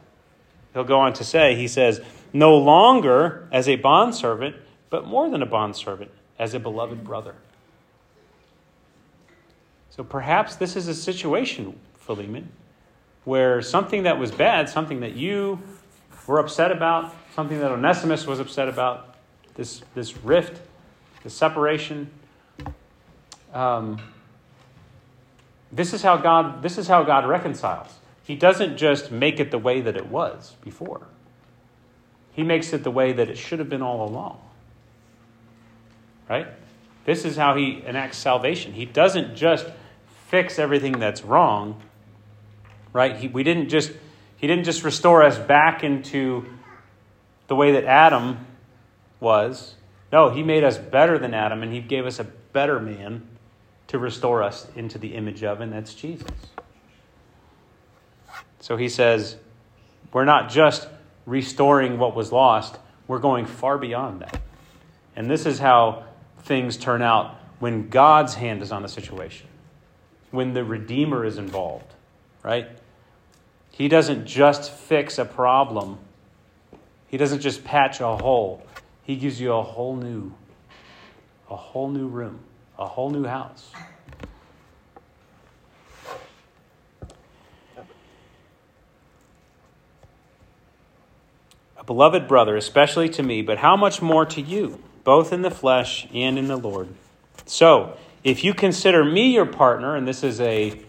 he'll 0.74 0.84
go 0.84 1.00
on 1.00 1.14
to 1.14 1.24
say, 1.24 1.56
he 1.56 1.68
says, 1.68 2.02
no 2.34 2.58
longer 2.58 3.48
as 3.52 3.68
a 3.68 3.78
bondservant, 3.78 4.56
but 4.90 5.06
more 5.06 5.30
than 5.30 5.42
a 5.42 5.46
bondservant, 5.46 6.12
as 6.38 6.54
a 6.54 6.60
beloved 6.60 7.04
brother. 7.04 7.36
So 9.90 10.04
perhaps 10.04 10.56
this 10.56 10.76
is 10.76 10.88
a 10.88 10.96
situation, 10.96 11.80
Philemon, 11.96 12.50
where 13.24 13.62
something 13.62 14.04
that 14.04 14.20
was 14.20 14.32
bad, 14.32 14.70
something 14.70 15.00
that 15.02 15.14
you 15.14 15.62
were 16.28 16.40
upset 16.40 16.72
about, 16.72 17.16
something 17.36 17.60
that 17.60 17.72
Onesimus 17.72 18.26
was 18.26 18.40
upset 18.40 18.70
about, 18.70 19.16
this, 19.56 19.82
this 19.96 20.18
rift, 20.18 20.62
the 21.24 21.30
separation. 21.30 22.10
Um, 23.54 24.02
this 25.72 25.94
is 25.94 26.02
how 26.02 26.18
God. 26.18 26.62
This 26.64 26.78
is 26.78 26.88
how 26.88 27.04
God 27.04 27.28
reconciles. 27.28 28.00
He 28.24 28.36
doesn't 28.36 28.78
just 28.78 29.12
make 29.12 29.40
it 29.40 29.52
the 29.52 29.58
way 29.58 29.82
that 29.82 29.98
it 29.98 30.08
was 30.08 30.56
before. 30.62 31.08
He 32.34 32.44
makes 32.44 32.72
it 32.74 32.84
the 32.84 32.92
way 32.92 33.14
that 33.14 33.30
it 33.30 33.38
should 33.38 33.60
have 33.60 33.70
been 33.70 33.82
all 33.82 34.08
along. 34.08 34.40
Right? 36.30 36.48
This 37.06 37.26
is 37.26 37.36
how 37.36 37.56
he 37.56 37.84
enacts 37.86 38.18
salvation. 38.18 38.74
He 38.74 38.86
doesn't 38.86 39.36
just 39.36 39.68
fix 40.30 40.60
everything 40.60 40.94
that's 40.94 41.24
wrong. 41.24 41.82
Right? 42.94 43.18
He, 43.18 43.28
we 43.28 43.44
didn't 43.44 43.70
just 43.70 43.92
he 44.38 44.48
didn't 44.48 44.64
just 44.64 44.84
restore 44.84 45.24
us 45.24 45.38
back 45.38 45.84
into 45.84 46.46
the 47.48 47.56
way 47.56 47.74
that 47.74 47.84
Adam 47.84 48.46
was. 49.20 49.76
No, 50.12 50.30
he 50.30 50.44
made 50.44 50.64
us 50.64 50.78
better 50.78 51.18
than 51.18 51.34
Adam, 51.34 51.64
and 51.64 51.72
he 51.72 51.80
gave 51.80 52.06
us 52.06 52.20
a 52.20 52.24
better 52.24 52.80
man 52.80 53.28
to 53.88 54.00
restore 54.00 54.44
us 54.44 54.68
into 54.76 54.98
the 54.98 55.16
image 55.16 55.44
of, 55.44 55.62
and 55.62 55.72
that's 55.72 55.94
Jesus. 55.94 56.30
So 58.60 58.78
he 58.78 58.90
says, 58.90 59.38
we're 60.14 60.26
not 60.26 60.50
just 60.50 60.88
restoring 61.26 61.98
what 61.98 62.16
was 62.16 62.32
lost, 62.32 62.78
we're 63.08 63.20
going 63.20 63.46
far 63.46 63.78
beyond 63.78 64.22
that. 64.22 64.40
And 65.16 65.30
this 65.30 65.46
is 65.46 65.60
how 65.60 66.06
things 66.40 66.78
turn 66.78 67.02
out 67.02 67.36
when 67.60 67.90
God's 67.90 68.36
hand 68.36 68.62
is 68.62 68.72
on 68.72 68.82
the 68.82 68.90
situation, 68.90 69.48
when 70.32 70.54
the 70.54 70.64
Redeemer 70.64 71.26
is 71.26 71.38
involved, 71.38 71.94
right? 72.44 72.68
He 73.72 73.88
doesn't 73.88 74.26
just 74.26 74.72
fix 74.72 75.18
a 75.18 75.26
problem, 75.26 76.00
He 77.08 77.18
doesn't 77.18 77.42
just 77.42 77.64
patch 77.64 78.00
a 78.00 78.18
hole. 78.18 78.66
He 79.04 79.16
gives 79.16 79.42
you 79.42 79.54
a 79.54 79.64
whole 79.64 79.96
new, 79.96 80.34
a 81.50 81.56
whole 81.56 81.90
new 81.90 82.08
room, 82.08 82.40
a 82.78 82.86
whole 82.86 83.10
new 83.10 83.26
house. 83.26 83.72
A 91.78 91.84
beloved 91.84 92.28
brother, 92.28 92.56
especially 92.56 93.10
to 93.10 93.24
me, 93.24 93.42
but 93.42 93.58
how 93.58 93.76
much 93.76 94.04
more 94.04 94.26
to 94.28 94.40
you, 94.40 94.82
both 95.04 95.34
in 95.34 95.42
the 95.42 95.50
flesh 95.50 96.08
and 96.14 96.38
in 96.38 96.48
the 96.48 96.58
Lord. 96.58 96.90
So, 97.46 97.98
if 98.24 98.44
you 98.44 98.54
consider 98.54 99.04
me 99.04 99.34
your 99.34 99.48
partner, 99.48 99.96
and 99.96 100.08
this 100.08 100.24
is 100.24 100.40
a, 100.40 100.80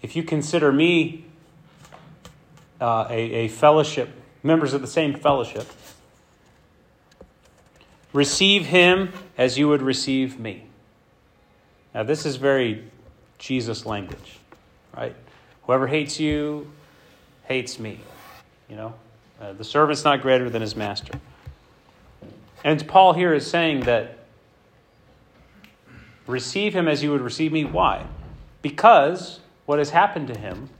if 0.00 0.16
you 0.16 0.22
consider 0.22 0.72
me 0.72 1.26
uh, 2.80 3.06
a, 3.10 3.14
a 3.14 3.48
fellowship, 3.48 4.08
members 4.42 4.72
of 4.72 4.80
the 4.80 4.86
same 4.86 5.14
fellowship, 5.14 5.66
Receive 8.16 8.64
him 8.64 9.12
as 9.36 9.58
you 9.58 9.68
would 9.68 9.82
receive 9.82 10.40
me. 10.40 10.64
Now, 11.94 12.02
this 12.02 12.24
is 12.24 12.36
very 12.36 12.82
Jesus 13.38 13.84
language, 13.84 14.38
right? 14.96 15.14
Whoever 15.64 15.86
hates 15.86 16.18
you 16.18 16.72
hates 17.44 17.78
me. 17.78 18.00
You 18.70 18.76
know, 18.76 18.94
uh, 19.38 19.52
the 19.52 19.64
servant's 19.64 20.02
not 20.02 20.22
greater 20.22 20.48
than 20.48 20.62
his 20.62 20.74
master. 20.74 21.12
And 22.64 22.88
Paul 22.88 23.12
here 23.12 23.34
is 23.34 23.46
saying 23.46 23.80
that 23.80 24.16
receive 26.26 26.72
him 26.72 26.88
as 26.88 27.02
you 27.02 27.12
would 27.12 27.20
receive 27.20 27.52
me. 27.52 27.66
Why? 27.66 28.06
Because 28.62 29.40
what 29.66 29.78
has 29.78 29.90
happened 29.90 30.28
to 30.28 30.38
him 30.38 30.70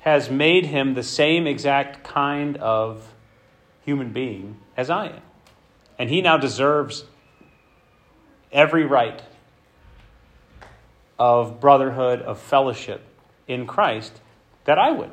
has 0.00 0.28
made 0.28 0.66
him 0.66 0.92
the 0.92 1.02
same 1.02 1.46
exact 1.46 2.04
kind 2.04 2.58
of 2.58 3.14
human 3.82 4.12
being 4.12 4.58
as 4.76 4.90
I 4.90 5.06
am. 5.06 5.22
And 5.98 6.10
he 6.10 6.20
now 6.20 6.36
deserves 6.36 7.04
every 8.52 8.84
right 8.84 9.22
of 11.18 11.60
brotherhood, 11.60 12.22
of 12.22 12.40
fellowship 12.40 13.02
in 13.46 13.66
Christ 13.66 14.20
that 14.64 14.78
I 14.78 14.90
would. 14.90 15.10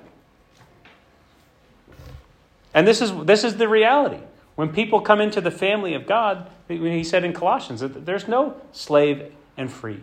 And 2.74 2.88
this 2.88 3.02
is, 3.02 3.14
this 3.26 3.44
is 3.44 3.58
the 3.58 3.68
reality. 3.68 4.20
When 4.56 4.70
people 4.70 5.02
come 5.02 5.22
into 5.22 5.42
the 5.42 5.52
family 5.52 5.94
of 5.94 6.06
God, 6.06 6.50
he 6.68 7.04
said 7.04 7.24
in 7.24 7.34
Colossians 7.34 7.82
that 7.82 8.06
there's 8.06 8.28
no 8.28 8.56
slave 8.72 9.34
and 9.58 9.72
free, 9.72 10.02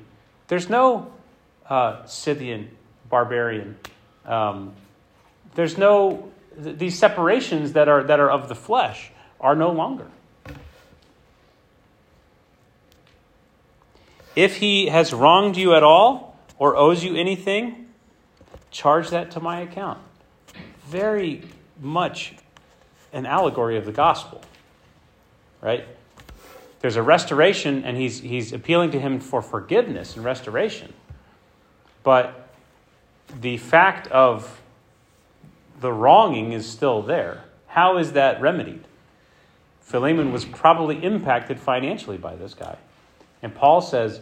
there's 0.49 0.69
no 0.69 1.11
uh, 1.69 2.05
Scythian, 2.07 2.71
barbarian. 3.09 3.77
Um, 4.25 4.73
there's 5.55 5.79
no, 5.79 6.31
these 6.57 6.99
separations 6.99 7.73
that 7.73 7.89
are, 7.89 8.03
that 8.05 8.21
are 8.21 8.31
of 8.31 8.49
the 8.49 8.55
flesh 8.55 9.11
are 9.41 9.55
no 9.55 9.71
longer. 9.71 10.07
If 14.39 14.59
he 14.59 14.87
has 14.87 15.13
wronged 15.13 15.57
you 15.57 15.75
at 15.75 15.83
all 15.83 16.39
or 16.61 16.77
owes 16.77 17.03
you 17.03 17.17
anything, 17.17 17.89
charge 18.71 19.11
that 19.11 19.33
to 19.33 19.41
my 19.41 19.63
account. 19.63 19.99
Very 20.87 21.43
much 21.81 22.37
an 23.13 23.27
allegory 23.27 23.77
of 23.77 23.85
the 23.85 23.91
gospel, 23.91 24.41
right? 25.61 25.85
There's 26.79 26.95
a 26.95 27.03
restoration, 27.03 27.83
and 27.83 27.97
he's, 27.97 28.21
he's 28.21 28.53
appealing 28.53 28.93
to 28.93 29.01
him 29.01 29.19
for 29.19 29.43
forgiveness 29.43 30.15
and 30.15 30.25
restoration. 30.25 30.93
But 32.05 32.49
the 33.41 33.57
fact 33.57 34.07
of 34.07 34.63
the 35.81 35.93
wronging 35.93 36.53
is 36.53 36.65
still 36.65 37.03
there. 37.03 37.43
How 37.67 37.99
is 37.99 38.13
that 38.13 38.41
remedied? 38.41 38.85
Philemon 39.81 40.31
was 40.31 40.45
probably 40.45 41.03
impacted 41.03 41.59
financially 41.59 42.19
by 42.19 42.37
this 42.37 42.55
guy. 42.55 42.79
And 43.43 43.55
Paul 43.55 43.81
says, 43.81 44.21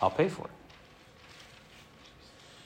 I'll 0.00 0.10
pay 0.10 0.28
for 0.28 0.46
it. 0.46 0.50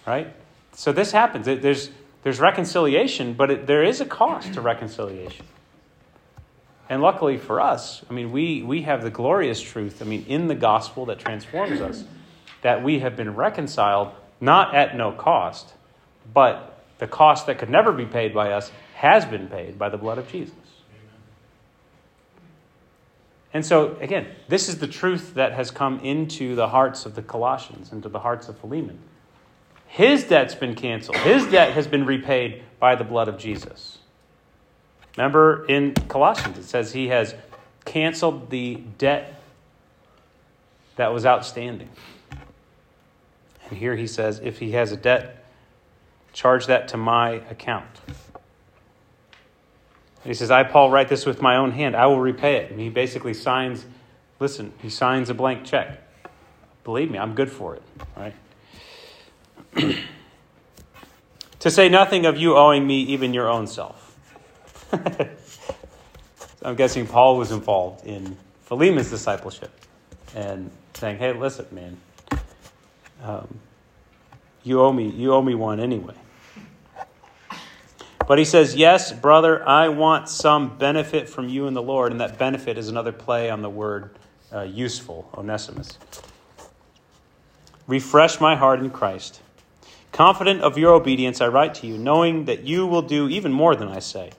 Right? 0.07 0.35
So 0.75 0.93
this 0.93 1.13
happens. 1.13 1.47
There's, 1.47 1.91
there's 2.23 2.41
reconciliation, 2.41 3.35
but 3.35 3.51
it, 3.51 3.67
there 3.67 3.83
is 3.83 4.01
a 4.01 4.07
cost 4.07 4.55
to 4.55 4.61
reconciliation. 4.61 5.47
And 6.89 7.01
luckily 7.01 7.39
for 7.39 7.61
us, 7.61 8.05
I 8.11 8.13
mean, 8.13 8.33
we, 8.33 8.63
we 8.63 8.83
have 8.83 9.03
the 9.03 9.11
glorious 9.11 9.61
truth, 9.61 10.03
I 10.03 10.05
mean, 10.05 10.25
in 10.29 10.49
the 10.49 10.55
gospel 10.55 11.07
that 11.07 11.19
transforms 11.19 11.81
us, 11.81 12.05
that 12.63 12.83
we 12.83 12.99
have 12.99 13.17
been 13.17 13.35
reconciled 13.35 14.13
not 14.41 14.75
at 14.75 14.97
no 14.97 15.13
cost, 15.13 15.73
but 16.35 16.85
the 16.99 17.07
cost 17.07 17.47
that 17.47 17.59
could 17.59 17.71
never 17.71 17.93
be 17.93 18.05
paid 18.05 18.35
by 18.35 18.53
us 18.53 18.71
has 18.95 19.25
been 19.25 19.49
paid 19.49 19.79
by 19.79 19.89
the 19.89 19.97
blood 19.97 20.19
of 20.19 20.31
Jesus. 20.31 20.55
And 23.55 23.65
so, 23.67 23.97
again, 24.01 24.27
this 24.49 24.69
is 24.69 24.79
the 24.79 24.87
truth 24.87 25.35
that 25.35 25.53
has 25.53 25.71
come 25.71 26.01
into 26.01 26.55
the 26.55 26.69
hearts 26.69 27.05
of 27.05 27.15
the 27.15 27.23
Colossians, 27.23 27.93
into 27.93 28.09
the 28.09 28.21
hearts 28.21 28.49
of 28.49 28.59
Philemon. 28.59 28.99
His 29.87 30.25
debt's 30.25 30.55
been 30.55 30.75
canceled, 30.75 31.19
his 31.19 31.47
debt 31.47 31.75
has 31.75 31.87
been 31.87 32.07
repaid 32.07 32.63
by 32.79 32.95
the 32.95 33.05
blood 33.05 33.29
of 33.29 33.39
Jesus. 33.39 33.99
Remember 35.17 35.67
in 35.67 35.93
Colossians, 36.09 36.57
it 36.57 36.65
says 36.65 36.93
he 36.93 37.09
has 37.09 37.35
canceled 37.85 38.49
the 38.49 38.77
debt 38.97 39.43
that 40.97 41.13
was 41.13 41.27
outstanding. 41.27 41.91
And 43.69 43.79
here 43.79 43.97
he 43.97 44.07
says, 44.07 44.41
if 44.43 44.59
he 44.59 44.73
has 44.73 44.93
a 44.93 44.97
debt, 44.97 45.45
charge 46.33 46.67
that 46.67 46.89
to 46.89 46.97
my 46.97 47.31
account. 47.51 48.01
He 50.25 50.35
says, 50.35 50.51
I, 50.51 50.63
Paul, 50.63 50.91
write 50.91 51.09
this 51.09 51.27
with 51.27 51.43
my 51.43 51.57
own 51.57 51.73
hand. 51.73 51.97
I 51.97 52.07
will 52.07 52.21
repay 52.21 52.57
it. 52.57 52.71
And 52.71 52.79
he 52.81 52.89
basically 52.89 53.35
signs, 53.35 53.85
listen, 54.39 54.73
he 54.81 54.89
signs 54.89 55.31
a 55.31 55.35
blank 55.35 55.65
check. 55.65 56.01
Believe 56.85 57.11
me, 57.11 57.19
I'm 57.19 57.35
good 57.35 57.51
for 57.51 57.75
it, 57.77 57.83
right? 58.17 58.35
to 61.59 61.71
say 61.71 61.89
nothing 61.89 62.27
of 62.27 62.37
you 62.37 62.57
owing 62.57 62.87
me 62.87 63.01
even 63.03 63.35
your 63.35 63.49
own 63.49 63.67
self. 63.67 64.17
I'm 66.63 66.77
guessing 66.77 67.07
Paul 67.07 67.39
was 67.39 67.51
involved 67.51 68.07
in 68.07 68.37
Philemon's 68.65 69.11
discipleship 69.11 69.73
and 70.35 70.71
saying, 70.95 71.19
"Hey, 71.19 71.33
listen, 71.33 71.67
man, 71.73 71.97
um, 73.23 73.59
you 74.63 74.81
owe 74.81 74.93
me. 74.93 75.09
You 75.09 75.33
owe 75.35 75.43
me 75.43 75.55
one 75.55 75.81
anyway." 75.81 76.15
But 78.27 78.39
he 78.39 78.45
says, 78.45 78.75
"Yes, 78.77 79.13
brother, 79.13 79.67
I 79.69 79.89
want 79.89 80.29
some 80.29 80.79
benefit 80.79 81.29
from 81.29 81.49
you 81.49 81.67
in 81.67 81.75
the 81.75 81.83
Lord," 81.83 82.13
and 82.13 82.21
that 82.21 82.39
benefit 82.39 82.79
is 82.79 82.89
another 82.89 83.13
play 83.13 83.51
on 83.51 83.63
the 83.63 83.71
word 83.71 84.11
uh, 84.53 84.63
"useful." 84.63 85.31
Onesimus. 85.37 85.99
Refresh 87.87 88.41
my 88.41 88.55
heart 88.55 88.81
in 88.81 88.91
Christ. 88.91 89.41
Confident 90.13 90.61
of 90.61 90.79
your 90.79 90.93
obedience, 90.93 91.41
I 91.41 91.49
write 91.49 91.75
to 91.77 91.87
you, 91.87 91.99
knowing 91.99 92.45
that 92.45 92.63
you 92.63 92.87
will 92.87 93.03
do 93.03 93.29
even 93.29 93.51
more 93.51 93.75
than 93.75 93.89
I 93.89 93.99
say. 93.99 94.31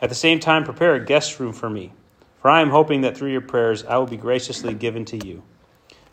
At 0.00 0.08
the 0.08 0.14
same 0.14 0.40
time, 0.40 0.64
prepare 0.64 0.94
a 0.94 1.04
guest 1.04 1.38
room 1.40 1.52
for 1.52 1.70
me, 1.70 1.92
for 2.40 2.50
I 2.50 2.60
am 2.60 2.70
hoping 2.70 3.00
that 3.02 3.16
through 3.16 3.32
your 3.32 3.40
prayers 3.40 3.84
I 3.84 3.96
will 3.98 4.06
be 4.06 4.16
graciously 4.16 4.74
given 4.74 5.04
to 5.06 5.26
you. 5.26 5.42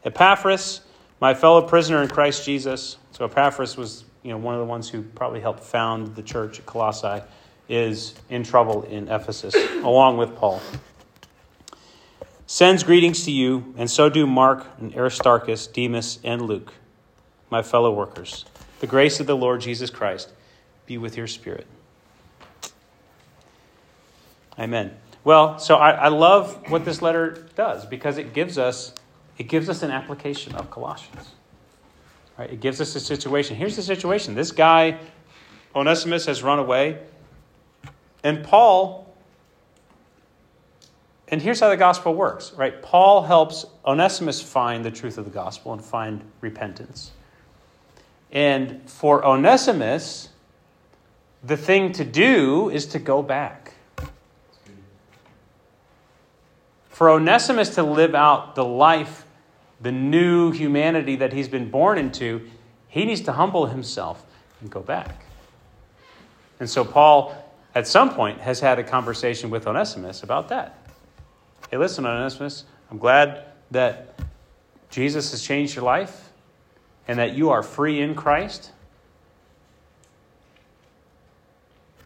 Epaphras, 0.05 0.81
my 1.19 1.33
fellow 1.33 1.61
prisoner 1.61 2.01
in 2.01 2.07
Christ 2.07 2.45
Jesus, 2.45 2.97
so 3.11 3.25
Epaphras 3.25 3.75
was 3.75 4.05
you 4.23 4.31
know, 4.31 4.37
one 4.37 4.53
of 4.53 4.59
the 4.59 4.65
ones 4.65 4.89
who 4.89 5.01
probably 5.03 5.39
helped 5.39 5.61
found 5.61 6.15
the 6.15 6.23
church 6.23 6.59
at 6.59 6.65
Colossae, 6.65 7.21
is 7.69 8.15
in 8.29 8.43
trouble 8.43 8.83
in 8.83 9.07
Ephesus, 9.09 9.55
along 9.83 10.17
with 10.17 10.35
Paul. 10.35 10.61
Sends 12.45 12.83
greetings 12.83 13.25
to 13.25 13.31
you, 13.31 13.73
and 13.77 13.91
so 13.91 14.09
do 14.09 14.25
Mark 14.25 14.65
and 14.79 14.95
Aristarchus, 14.95 15.67
Demas, 15.67 16.19
and 16.23 16.41
Luke, 16.41 16.73
my 17.49 17.61
fellow 17.61 17.91
workers. 17.91 18.45
The 18.79 18.87
grace 18.87 19.19
of 19.19 19.27
the 19.27 19.35
Lord 19.35 19.59
Jesus 19.61 19.89
Christ 19.89 20.31
be 20.85 20.97
with 20.97 21.17
your 21.17 21.27
spirit. 21.27 21.67
Amen. 24.57 24.95
Well, 25.23 25.59
so 25.59 25.75
I, 25.75 25.91
I 25.91 26.07
love 26.07 26.69
what 26.69 26.85
this 26.85 27.01
letter 27.01 27.47
does 27.55 27.85
because 27.85 28.17
it 28.17 28.33
gives 28.33 28.57
us 28.57 28.93
it 29.37 29.49
gives 29.49 29.69
us 29.69 29.83
an 29.83 29.91
application 29.91 30.55
of 30.55 30.71
Colossians. 30.71 31.33
Right? 32.37 32.51
It 32.51 32.59
gives 32.59 32.79
us 32.79 32.95
a 32.95 32.99
situation. 32.99 33.55
Here's 33.55 33.75
the 33.75 33.81
situation. 33.81 34.35
This 34.35 34.51
guy, 34.51 34.99
Onesimus, 35.75 36.25
has 36.27 36.43
run 36.43 36.59
away. 36.59 36.99
And 38.23 38.43
Paul, 38.43 39.15
and 41.29 41.41
here's 41.41 41.59
how 41.59 41.69
the 41.69 41.77
gospel 41.77 42.13
works, 42.13 42.53
right? 42.53 42.81
Paul 42.81 43.23
helps 43.23 43.65
Onesimus 43.85 44.41
find 44.41 44.85
the 44.85 44.91
truth 44.91 45.17
of 45.17 45.25
the 45.25 45.31
gospel 45.31 45.73
and 45.73 45.83
find 45.83 46.21
repentance. 46.41 47.11
And 48.31 48.89
for 48.89 49.25
Onesimus, 49.25 50.29
the 51.43 51.57
thing 51.57 51.91
to 51.93 52.03
do 52.03 52.69
is 52.69 52.85
to 52.87 52.99
go 52.99 53.21
back. 53.21 53.73
For 56.89 57.09
Onesimus 57.09 57.75
to 57.75 57.83
live 57.83 58.15
out 58.15 58.55
the 58.55 58.65
life, 58.65 59.26
the 59.79 59.91
new 59.91 60.51
humanity 60.51 61.15
that 61.17 61.33
he's 61.33 61.47
been 61.47 61.69
born 61.69 61.97
into, 61.97 62.49
he 62.87 63.05
needs 63.05 63.21
to 63.21 63.33
humble 63.33 63.67
himself 63.67 64.25
and 64.61 64.69
go 64.69 64.81
back. 64.81 65.25
And 66.59 66.69
so 66.69 66.83
Paul, 66.83 67.35
at 67.75 67.87
some 67.87 68.13
point, 68.13 68.39
has 68.41 68.59
had 68.59 68.79
a 68.79 68.83
conversation 68.83 69.49
with 69.49 69.67
Onesimus 69.67 70.23
about 70.23 70.49
that. 70.49 70.77
Hey, 71.69 71.77
listen, 71.77 72.05
Onesimus, 72.05 72.65
I'm 72.89 72.97
glad 72.97 73.43
that 73.71 74.19
Jesus 74.89 75.31
has 75.31 75.43
changed 75.43 75.75
your 75.75 75.83
life 75.83 76.31
and 77.07 77.19
that 77.19 77.33
you 77.33 77.49
are 77.49 77.61
free 77.61 78.01
in 78.01 78.15
Christ. 78.15 78.71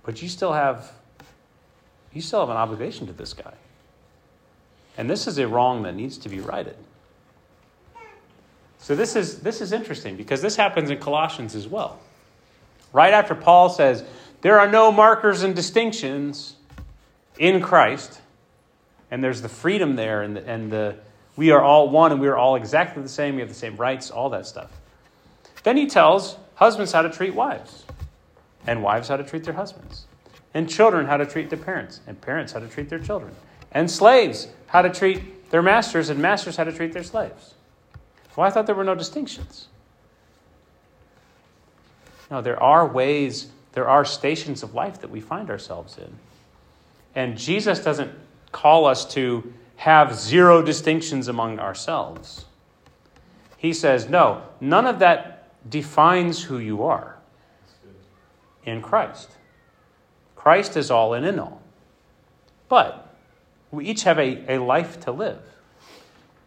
But 0.04 0.22
you 0.22 0.28
still 0.28 0.54
have 0.54 0.92
you 2.14 2.22
still 2.22 2.42
have 2.42 2.50
an 2.50 2.58
obligation 2.58 3.08
to 3.08 3.14
this 3.14 3.34
guy. 3.34 3.54
And 4.98 5.10
this 5.10 5.28
is 5.28 5.38
a 5.38 5.48
wrong 5.48 5.84
that 5.84 5.96
needs 5.96 6.18
to 6.18 6.30
be 6.30 6.42
righted. 6.42 6.76
So 8.82 8.96
this 8.96 9.16
is 9.16 9.40
this 9.40 9.62
is 9.62 9.72
interesting 9.72 10.18
because 10.18 10.42
this 10.42 10.56
happens 10.56 10.90
in 10.90 10.98
Colossians 10.98 11.56
as 11.56 11.68
well. 11.68 12.00
Right 12.92 13.14
after 13.14 13.36
Paul 13.36 13.70
says, 13.70 14.04
there 14.42 14.60
are 14.60 14.70
no 14.70 14.92
markers 14.92 15.44
and 15.44 15.56
distinctions 15.56 16.56
in 17.38 17.62
Christ, 17.62 18.20
and 19.12 19.24
there's 19.24 19.42
the 19.42 19.50
freedom 19.50 19.96
there, 19.96 20.24
and 20.24 20.36
the, 20.36 20.50
and 20.50 20.72
the 20.72 20.96
we 21.36 21.52
are 21.52 21.62
all 21.62 21.90
one, 21.90 22.12
and 22.12 22.20
we 22.20 22.28
are 22.28 22.36
all 22.36 22.56
exactly 22.56 23.02
the 23.04 23.10
same. 23.10 23.36
We 23.36 23.42
have 23.42 23.50
the 23.50 23.56
same 23.56 23.78
rights, 23.78 24.10
all 24.10 24.32
that 24.32 24.48
stuff. 24.48 24.72
Then 25.64 25.78
he 25.78 25.86
tells 25.86 26.36
husbands 26.56 26.92
how 26.92 27.04
to 27.04 27.10
treat 27.10 27.36
wives, 27.36 27.86
and 28.66 28.82
wives 28.82 29.10
how 29.10 29.18
to 29.18 29.24
treat 29.24 29.44
their 29.44 29.54
husbands, 29.54 30.08
and 30.56 30.68
children 30.68 31.06
how 31.06 31.18
to 31.18 31.26
treat 31.28 31.52
their 31.52 31.60
parents, 31.60 32.02
and 32.08 32.20
parents 32.20 32.54
how 32.54 32.60
to 32.60 32.68
treat 32.68 32.90
their 32.90 33.00
children, 33.00 33.36
and 33.72 33.92
slaves 33.92 34.48
how 34.68 34.82
to 34.82 34.90
treat 34.90 35.52
their 35.52 35.62
masters, 35.62 36.10
and 36.10 36.20
masters 36.20 36.58
how 36.58 36.64
to 36.64 36.74
treat 36.74 36.94
their 36.94 37.04
slaves. 37.04 37.54
Well, 38.36 38.48
I 38.48 38.50
thought 38.50 38.66
there 38.66 38.76
were 38.76 38.84
no 38.84 38.96
distinctions. 38.96 39.68
No, 42.30 42.42
there 42.42 42.62
are 42.62 42.88
ways, 42.88 43.48
there 43.74 43.90
are 43.90 44.06
stations 44.06 44.64
of 44.64 44.74
life 44.74 45.02
that 45.02 45.10
we 45.10 45.20
find 45.20 45.50
ourselves 45.50 45.98
in. 45.98 46.14
And 47.14 47.38
Jesus 47.38 47.80
doesn't 47.80 48.12
call 48.52 48.86
us 48.86 49.06
to 49.14 49.54
have 49.76 50.16
zero 50.16 50.62
distinctions 50.62 51.28
among 51.28 51.60
ourselves. 51.60 52.46
He 53.58 53.74
says, 53.74 54.08
no, 54.08 54.44
none 54.62 54.86
of 54.86 55.00
that 55.00 55.70
defines 55.70 56.44
who 56.44 56.58
you 56.58 56.84
are 56.84 57.18
in 58.64 58.82
Christ. 58.82 59.30
Christ 60.36 60.78
is 60.78 60.90
all 60.90 61.14
and 61.14 61.26
in 61.26 61.38
all. 61.38 61.62
But 62.70 63.14
we 63.72 63.86
each 63.86 64.04
have 64.04 64.18
a, 64.18 64.56
a 64.56 64.58
life 64.60 65.00
to 65.02 65.12
live. 65.12 65.42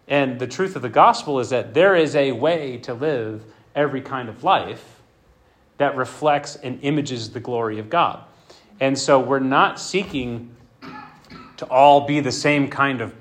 And 0.06 0.38
the 0.38 0.46
truth 0.46 0.76
of 0.76 0.82
the 0.82 0.88
gospel 0.88 1.40
is 1.40 1.50
that 1.50 1.74
there 1.74 1.96
is 1.96 2.14
a 2.14 2.32
way 2.32 2.78
to 2.78 2.94
live 2.94 3.42
every 3.74 4.00
kind 4.00 4.28
of 4.28 4.44
life 4.44 5.02
that 5.78 5.96
reflects 5.96 6.56
and 6.56 6.78
images 6.82 7.30
the 7.30 7.40
glory 7.40 7.78
of 7.78 7.90
God. 7.90 8.22
And 8.80 8.98
so 8.98 9.18
we're 9.18 9.38
not 9.38 9.80
seeking 9.80 10.54
to 11.56 11.66
all 11.66 12.06
be 12.06 12.20
the 12.20 12.32
same 12.32 12.68
kind 12.68 13.00
of 13.00 13.14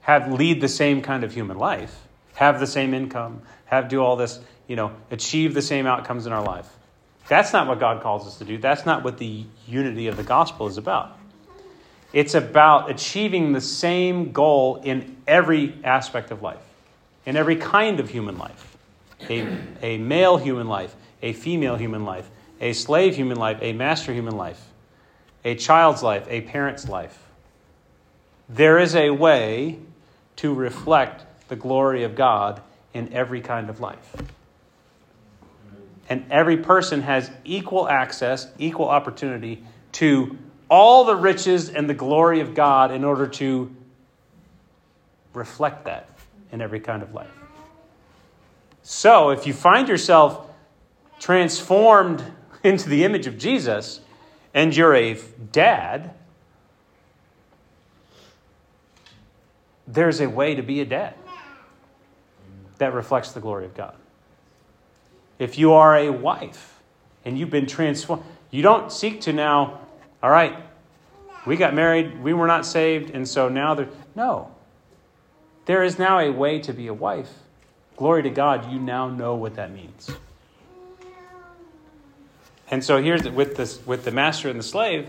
have 0.00 0.32
lead 0.32 0.60
the 0.60 0.68
same 0.68 1.00
kind 1.00 1.22
of 1.22 1.32
human 1.32 1.56
life, 1.56 2.08
have 2.34 2.58
the 2.58 2.66
same 2.66 2.92
income, 2.92 3.40
have 3.66 3.88
do 3.88 4.02
all 4.02 4.16
this, 4.16 4.40
you 4.66 4.74
know, 4.74 4.92
achieve 5.10 5.54
the 5.54 5.62
same 5.62 5.86
outcomes 5.86 6.26
in 6.26 6.32
our 6.32 6.42
life. 6.42 6.68
That's 7.28 7.52
not 7.52 7.68
what 7.68 7.78
God 7.78 8.02
calls 8.02 8.26
us 8.26 8.38
to 8.38 8.44
do. 8.44 8.58
That's 8.58 8.84
not 8.84 9.04
what 9.04 9.18
the 9.18 9.44
unity 9.66 10.08
of 10.08 10.16
the 10.16 10.24
gospel 10.24 10.66
is 10.66 10.76
about. 10.76 11.16
It's 12.12 12.34
about 12.34 12.90
achieving 12.90 13.52
the 13.52 13.60
same 13.60 14.32
goal 14.32 14.76
in 14.84 15.16
every 15.26 15.74
aspect 15.82 16.30
of 16.30 16.42
life, 16.42 16.62
in 17.24 17.36
every 17.36 17.56
kind 17.56 18.00
of 18.00 18.10
human 18.10 18.38
life 18.38 18.72
a, 19.30 19.58
a 19.82 19.98
male 19.98 20.36
human 20.36 20.68
life, 20.68 20.94
a 21.22 21.32
female 21.32 21.76
human 21.76 22.04
life, 22.04 22.28
a 22.60 22.72
slave 22.72 23.16
human 23.16 23.38
life, 23.38 23.58
a 23.60 23.72
master 23.72 24.12
human 24.12 24.36
life, 24.36 24.60
a 25.44 25.54
child's 25.54 26.02
life, 26.02 26.26
a 26.28 26.40
parent's 26.42 26.88
life. 26.88 27.18
There 28.48 28.78
is 28.78 28.94
a 28.94 29.10
way 29.10 29.78
to 30.36 30.52
reflect 30.52 31.24
the 31.48 31.56
glory 31.56 32.04
of 32.04 32.14
God 32.14 32.60
in 32.94 33.12
every 33.12 33.40
kind 33.40 33.70
of 33.70 33.80
life. 33.80 34.14
And 36.08 36.24
every 36.30 36.58
person 36.58 37.02
has 37.02 37.30
equal 37.44 37.88
access, 37.88 38.48
equal 38.58 38.88
opportunity 38.88 39.64
to 39.92 40.36
all 40.72 41.04
the 41.04 41.14
riches 41.14 41.68
and 41.68 41.86
the 41.86 41.92
glory 41.92 42.40
of 42.40 42.54
God 42.54 42.92
in 42.92 43.04
order 43.04 43.26
to 43.26 43.70
reflect 45.34 45.84
that 45.84 46.08
in 46.50 46.62
every 46.62 46.80
kind 46.80 47.02
of 47.02 47.12
life. 47.12 47.28
So, 48.82 49.28
if 49.28 49.46
you 49.46 49.52
find 49.52 49.86
yourself 49.86 50.46
transformed 51.20 52.24
into 52.64 52.88
the 52.88 53.04
image 53.04 53.26
of 53.26 53.36
Jesus 53.36 54.00
and 54.54 54.74
you're 54.74 54.94
a 54.94 55.20
dad, 55.52 56.14
there's 59.86 60.22
a 60.22 60.28
way 60.30 60.54
to 60.54 60.62
be 60.62 60.80
a 60.80 60.86
dad 60.86 61.12
that 62.78 62.94
reflects 62.94 63.32
the 63.32 63.40
glory 63.40 63.66
of 63.66 63.74
God. 63.74 63.94
If 65.38 65.58
you 65.58 65.74
are 65.74 65.98
a 65.98 66.08
wife 66.08 66.80
and 67.26 67.38
you've 67.38 67.50
been 67.50 67.66
transformed, 67.66 68.24
you 68.50 68.62
don't 68.62 68.90
seek 68.90 69.20
to 69.22 69.34
now 69.34 69.82
all 70.22 70.30
right, 70.30 70.56
we 71.46 71.56
got 71.56 71.74
married, 71.74 72.22
we 72.22 72.32
were 72.32 72.46
not 72.46 72.64
saved, 72.64 73.10
and 73.10 73.26
so 73.26 73.48
now 73.48 73.74
there. 73.74 73.88
No. 74.14 74.54
There 75.64 75.82
is 75.82 75.98
now 75.98 76.18
a 76.18 76.30
way 76.30 76.58
to 76.60 76.72
be 76.72 76.88
a 76.88 76.94
wife. 76.94 77.30
Glory 77.96 78.22
to 78.24 78.30
God, 78.30 78.72
you 78.72 78.78
now 78.78 79.08
know 79.08 79.34
what 79.34 79.54
that 79.56 79.72
means. 79.72 80.10
And 82.70 82.82
so 82.82 83.02
here's 83.02 83.28
with 83.28 83.56
this 83.56 83.84
with 83.86 84.04
the 84.04 84.10
master 84.10 84.48
and 84.48 84.58
the 84.58 84.64
slave. 84.64 85.08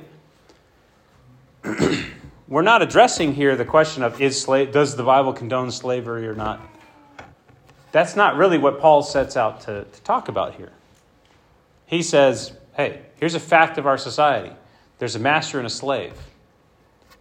we're 2.48 2.62
not 2.62 2.82
addressing 2.82 3.34
here 3.34 3.56
the 3.56 3.66
question 3.66 4.04
of 4.04 4.22
is 4.22 4.40
slave 4.40 4.72
does 4.72 4.96
the 4.96 5.04
Bible 5.04 5.34
condone 5.34 5.72
slavery 5.72 6.28
or 6.28 6.36
not. 6.36 6.62
That's 7.92 8.16
not 8.16 8.36
really 8.36 8.58
what 8.58 8.82
Paul 8.82 9.02
sets 9.04 9.38
out 9.38 9.62
to, 9.62 9.86
to 9.86 10.02
talk 10.02 10.28
about 10.28 10.56
here. 10.56 10.72
He 11.86 12.02
says, 12.02 12.52
hey, 12.76 13.04
here's 13.18 13.36
a 13.36 13.40
fact 13.40 13.78
of 13.78 13.86
our 13.86 13.98
society. 14.00 14.52
There's 15.00 15.16
a 15.16 15.20
master 15.20 15.58
and 15.58 15.68
a 15.68 15.70
slave. 15.70 16.14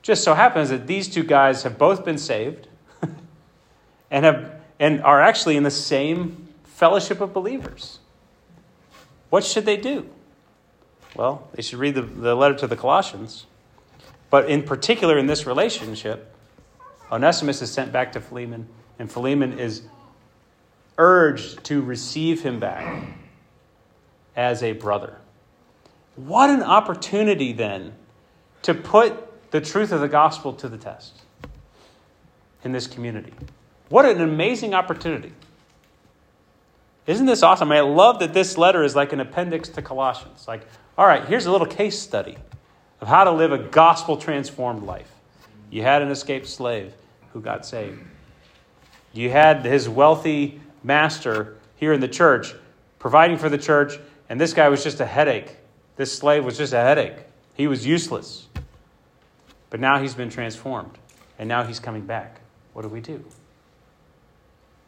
Just 0.03 0.25
so 0.25 0.35
happens 0.35 0.71
that 0.71 0.87
these 0.87 1.09
two 1.09 1.23
guys 1.23 1.63
have 1.63 1.79
both 1.79 2.05
been 2.05 2.19
saved 2.19 2.69
and, 4.11 4.25
have, 4.25 4.61
and 4.79 5.03
are 5.03 5.21
actually 5.21 5.57
in 5.57 5.63
the 5.63 5.71
same 5.71 6.49
fellowship 6.65 7.21
of 7.21 7.33
believers. 7.33 8.01
What 9.31 9.45
should 9.45 9.65
they 9.65 9.77
do? 9.77 10.09
Well, 11.15 11.49
they 11.55 11.63
should 11.63 11.79
read 11.79 11.95
the, 11.95 12.03
the 12.03 12.35
letter 12.35 12.55
to 12.57 12.67
the 12.67 12.77
Colossians. 12.77 13.47
But 14.31 14.49
in 14.49 14.63
particular, 14.63 15.19
in 15.19 15.27
this 15.27 15.47
relationship, 15.47 16.35
Onesimus 17.11 17.61
is 17.61 17.71
sent 17.71 17.93
back 17.93 18.13
to 18.13 18.21
Philemon, 18.21 18.67
and 18.99 19.11
Philemon 19.11 19.59
is 19.59 19.83
urged 20.99 21.63
to 21.65 21.83
receive 21.83 22.43
him 22.43 22.59
back 22.59 23.05
as 24.35 24.63
a 24.63 24.73
brother. 24.73 25.19
What 26.17 26.51
an 26.51 26.63
opportunity 26.63 27.53
then 27.53 27.95
to 28.63 28.75
put 28.75 29.51
the 29.51 29.61
truth 29.61 29.93
of 29.93 30.01
the 30.01 30.09
gospel 30.09 30.53
to 30.55 30.69
the 30.69 30.77
test 30.79 31.23
in 32.65 32.73
this 32.73 32.87
community. 32.87 33.33
What 33.89 34.07
an 34.07 34.21
amazing 34.21 34.75
opportunity. 34.75 35.33
Isn't 37.07 37.27
this 37.27 37.43
awesome? 37.43 37.73
I, 37.73 37.81
love 37.81 38.21
that 38.21 38.33
this 38.33 38.57
letter 38.57 38.85
is 38.85 38.95
like 38.95 39.13
an 39.13 39.21
appendix 39.21 39.69
to 39.71 39.83
Colossians. 39.83 40.47
Like, 40.47 40.67
all 40.97 41.07
right, 41.07 41.25
here's 41.25 41.47
a 41.47 41.53
little 41.53 41.67
case 41.67 41.99
study 41.99 42.37
of 43.01 43.09
how 43.09 43.25
to 43.25 43.33
live 43.33 43.53
a 43.53 43.59
gospel 43.59 44.17
transformed 44.17 44.85
life. 44.85 45.11
You 45.71 45.83
had 45.83 46.03
an 46.03 46.11
escaped 46.11 46.47
slave 46.47 46.95
who 47.33 47.41
got 47.41 47.67
saved. 47.67 48.01
You 49.13 49.31
had 49.31 49.65
his 49.65 49.89
wealthy 49.89 50.61
master 50.83 51.57
here 51.77 51.93
in 51.93 52.01
the 52.01 52.09
church 52.09 52.55
providing 52.99 53.37
for 53.37 53.49
the 53.49 53.59
church, 53.59 53.99
and 54.29 54.41
this 54.41 54.53
guy 54.53 54.69
was 54.69 54.85
just 54.85 55.01
a 55.01 55.07
headache 55.07 55.57
this 56.03 56.19
slave 56.19 56.45
was 56.45 56.59
just 56.59 56.73
a 56.73 56.81
headache. 56.81 57.15
He 57.55 57.69
was 57.69 57.87
useless. 57.87 58.49
But 59.71 59.79
now 59.79 60.01
he's 60.01 60.15
been 60.15 60.31
transformed, 60.31 60.99
and 61.39 61.49
now 61.49 61.63
he's 61.63 61.79
coming 61.79 62.05
back. 62.05 62.41
What 62.73 62.83
do 62.83 62.89
we 62.89 63.01
do? 63.01 63.25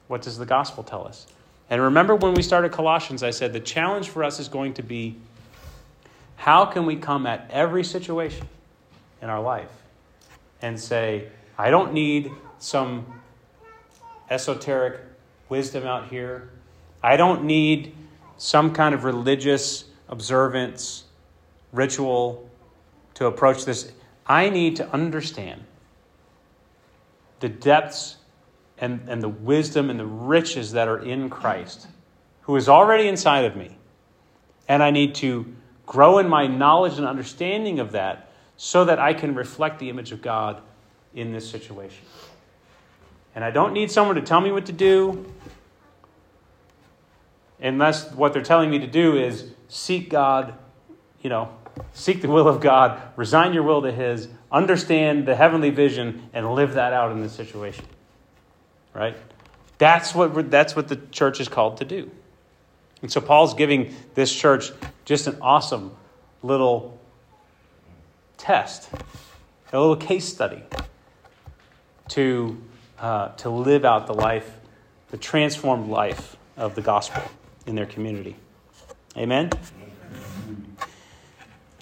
What 0.08 0.22
does 0.22 0.38
the 0.38 0.44
gospel 0.44 0.82
tell 0.82 1.06
us? 1.06 1.28
And 1.70 1.80
remember 1.80 2.16
when 2.16 2.34
we 2.34 2.42
started 2.42 2.72
Colossians, 2.72 3.22
I 3.22 3.30
said 3.30 3.52
the 3.52 3.60
challenge 3.60 4.08
for 4.08 4.24
us 4.24 4.40
is 4.40 4.48
going 4.48 4.74
to 4.74 4.82
be 4.82 5.14
how 6.34 6.64
can 6.64 6.84
we 6.84 6.96
come 6.96 7.28
at 7.28 7.48
every 7.48 7.84
situation 7.84 8.48
in 9.22 9.30
our 9.30 9.40
life 9.40 9.70
and 10.62 10.80
say, 10.80 11.28
I 11.56 11.70
don't 11.70 11.92
need 11.92 12.32
some 12.58 13.06
esoteric 14.28 15.00
wisdom 15.48 15.86
out 15.86 16.08
here. 16.08 16.50
I 17.04 17.16
don't 17.16 17.44
need 17.44 17.94
some 18.36 18.72
kind 18.72 18.96
of 18.96 19.04
religious 19.04 19.84
observance, 20.08 21.03
ritual 21.74 22.48
to 23.14 23.26
approach 23.26 23.64
this. 23.64 23.92
I 24.26 24.48
need 24.48 24.76
to 24.76 24.88
understand 24.90 25.64
the 27.40 27.48
depths 27.48 28.16
and, 28.78 29.06
and 29.08 29.22
the 29.22 29.28
wisdom 29.28 29.90
and 29.90 30.00
the 30.00 30.06
riches 30.06 30.72
that 30.72 30.88
are 30.88 30.98
in 30.98 31.28
Christ, 31.28 31.86
who 32.42 32.56
is 32.56 32.68
already 32.68 33.08
inside 33.08 33.44
of 33.44 33.56
me. 33.56 33.76
And 34.68 34.82
I 34.82 34.90
need 34.90 35.14
to 35.16 35.54
grow 35.86 36.18
in 36.18 36.28
my 36.28 36.46
knowledge 36.46 36.96
and 36.96 37.06
understanding 37.06 37.78
of 37.78 37.92
that 37.92 38.30
so 38.56 38.84
that 38.84 38.98
I 38.98 39.12
can 39.14 39.34
reflect 39.34 39.78
the 39.78 39.90
image 39.90 40.12
of 40.12 40.22
God 40.22 40.62
in 41.14 41.32
this 41.32 41.48
situation. 41.48 42.04
And 43.34 43.44
I 43.44 43.50
don't 43.50 43.72
need 43.72 43.90
someone 43.90 44.16
to 44.16 44.22
tell 44.22 44.40
me 44.40 44.50
what 44.50 44.66
to 44.66 44.72
do 44.72 45.32
unless 47.60 48.10
what 48.12 48.32
they're 48.32 48.42
telling 48.42 48.70
me 48.70 48.78
to 48.78 48.86
do 48.86 49.16
is 49.16 49.50
seek 49.68 50.10
God, 50.10 50.54
you 51.22 51.30
know, 51.30 51.50
seek 51.92 52.22
the 52.22 52.28
will 52.28 52.48
of 52.48 52.60
God, 52.60 53.00
resign 53.16 53.52
your 53.52 53.62
will 53.62 53.82
to 53.82 53.92
His, 53.92 54.28
understand 54.50 55.26
the 55.26 55.34
heavenly 55.34 55.70
vision, 55.70 56.28
and 56.32 56.54
live 56.54 56.74
that 56.74 56.92
out 56.92 57.12
in 57.12 57.20
this 57.20 57.32
situation. 57.32 57.84
Right? 58.92 59.16
That's 59.78 60.14
what, 60.14 60.50
that's 60.50 60.76
what 60.76 60.88
the 60.88 60.96
church 61.10 61.40
is 61.40 61.48
called 61.48 61.78
to 61.78 61.84
do. 61.84 62.10
And 63.02 63.10
so 63.10 63.20
Paul's 63.20 63.54
giving 63.54 63.94
this 64.14 64.34
church 64.34 64.70
just 65.04 65.26
an 65.26 65.36
awesome 65.42 65.94
little 66.42 66.98
test, 68.38 68.88
a 69.72 69.78
little 69.78 69.96
case 69.96 70.26
study 70.26 70.62
to, 72.08 72.62
uh, 72.98 73.28
to 73.28 73.50
live 73.50 73.84
out 73.84 74.06
the 74.06 74.14
life, 74.14 74.50
the 75.10 75.16
transformed 75.16 75.90
life 75.90 76.36
of 76.56 76.74
the 76.74 76.82
gospel 76.82 77.22
in 77.66 77.74
their 77.74 77.86
community. 77.86 78.36
Amen? 79.16 79.50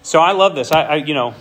So 0.05 0.18
I 0.18 0.32
love 0.32 0.57
this. 0.57 0.72
I, 0.72 0.82
I, 0.82 0.94
you 0.96 1.14
know, 1.14 1.32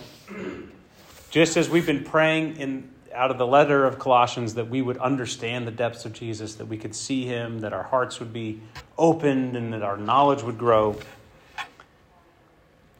just 1.30 1.56
as 1.56 1.68
we've 1.68 1.84
been 1.84 2.04
praying 2.04 2.58
in 2.58 2.90
out 3.12 3.30
of 3.30 3.36
the 3.36 3.46
letter 3.46 3.84
of 3.84 3.98
Colossians 3.98 4.54
that 4.54 4.70
we 4.70 4.80
would 4.80 4.96
understand 4.98 5.66
the 5.66 5.72
depths 5.72 6.04
of 6.04 6.12
Jesus, 6.12 6.54
that 6.54 6.66
we 6.66 6.78
could 6.78 6.94
see 6.94 7.26
him, 7.26 7.58
that 7.58 7.72
our 7.72 7.82
hearts 7.82 8.20
would 8.20 8.32
be 8.32 8.60
opened, 8.96 9.56
and 9.56 9.72
that 9.72 9.82
our 9.82 9.96
knowledge 9.96 10.42
would 10.42 10.56
grow. 10.56 10.96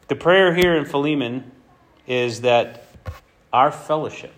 The 0.09 0.15
prayer 0.15 0.53
here 0.53 0.75
in 0.75 0.85
Philemon 0.85 1.49
is 2.05 2.41
that 2.41 2.85
our 3.51 3.71
fellowship, 3.71 4.33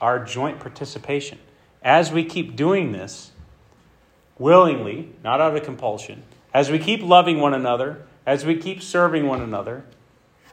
our 0.00 0.22
joint 0.22 0.58
participation, 0.60 1.38
as 1.80 2.10
we 2.10 2.24
keep 2.24 2.56
doing 2.56 2.92
this 2.92 3.30
willingly, 4.36 5.12
not 5.22 5.40
out 5.40 5.56
of 5.56 5.62
compulsion, 5.62 6.24
as 6.52 6.70
we 6.70 6.78
keep 6.78 7.02
loving 7.02 7.38
one 7.38 7.54
another, 7.54 8.04
as 8.26 8.44
we 8.44 8.56
keep 8.56 8.82
serving 8.82 9.26
one 9.26 9.40
another, 9.40 9.84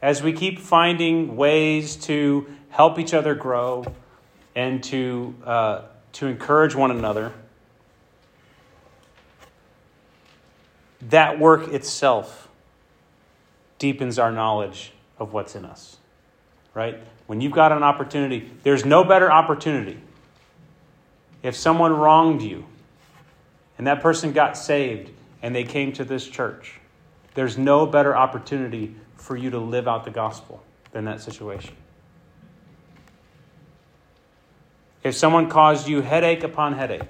as 0.03 0.21
we 0.21 0.33
keep 0.33 0.59
finding 0.59 1.37
ways 1.37 1.95
to 1.95 2.45
help 2.67 2.99
each 2.99 3.13
other 3.13 3.33
grow 3.33 3.85
and 4.53 4.83
to, 4.83 5.33
uh, 5.45 5.81
to 6.11 6.27
encourage 6.27 6.75
one 6.75 6.91
another, 6.91 7.31
that 11.03 11.39
work 11.39 11.69
itself 11.69 12.49
deepens 13.79 14.19
our 14.19 14.29
knowledge 14.29 14.91
of 15.19 15.31
what's 15.31 15.55
in 15.55 15.63
us. 15.63 15.95
Right? 16.73 17.01
When 17.27 17.39
you've 17.39 17.53
got 17.53 17.71
an 17.71 17.81
opportunity, 17.81 18.51
there's 18.63 18.83
no 18.83 19.05
better 19.05 19.31
opportunity. 19.31 20.01
If 21.43 21.55
someone 21.55 21.93
wronged 21.93 22.41
you 22.41 22.65
and 23.77 23.87
that 23.87 24.01
person 24.01 24.33
got 24.33 24.57
saved 24.57 25.11
and 25.41 25.55
they 25.55 25.63
came 25.63 25.93
to 25.93 26.03
this 26.03 26.27
church, 26.27 26.81
there's 27.35 27.57
no 27.57 27.85
better 27.85 28.13
opportunity 28.13 28.95
for 29.23 29.37
you 29.37 29.49
to 29.49 29.57
live 29.57 29.87
out 29.87 30.03
the 30.03 30.11
gospel 30.11 30.61
than 30.91 31.05
that 31.05 31.21
situation. 31.21 31.73
If 35.01 35.15
someone 35.15 35.49
caused 35.49 35.87
you 35.87 36.01
headache 36.01 36.43
upon 36.43 36.73
headache, 36.73 37.07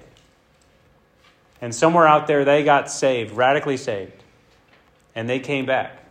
and 1.60 1.74
somewhere 1.74 2.06
out 2.06 2.28
there 2.28 2.44
they 2.44 2.62
got 2.62 2.88
saved, 2.88 3.32
radically 3.32 3.76
saved, 3.76 4.22
and 5.16 5.28
they 5.28 5.40
came 5.40 5.66
back, 5.66 6.04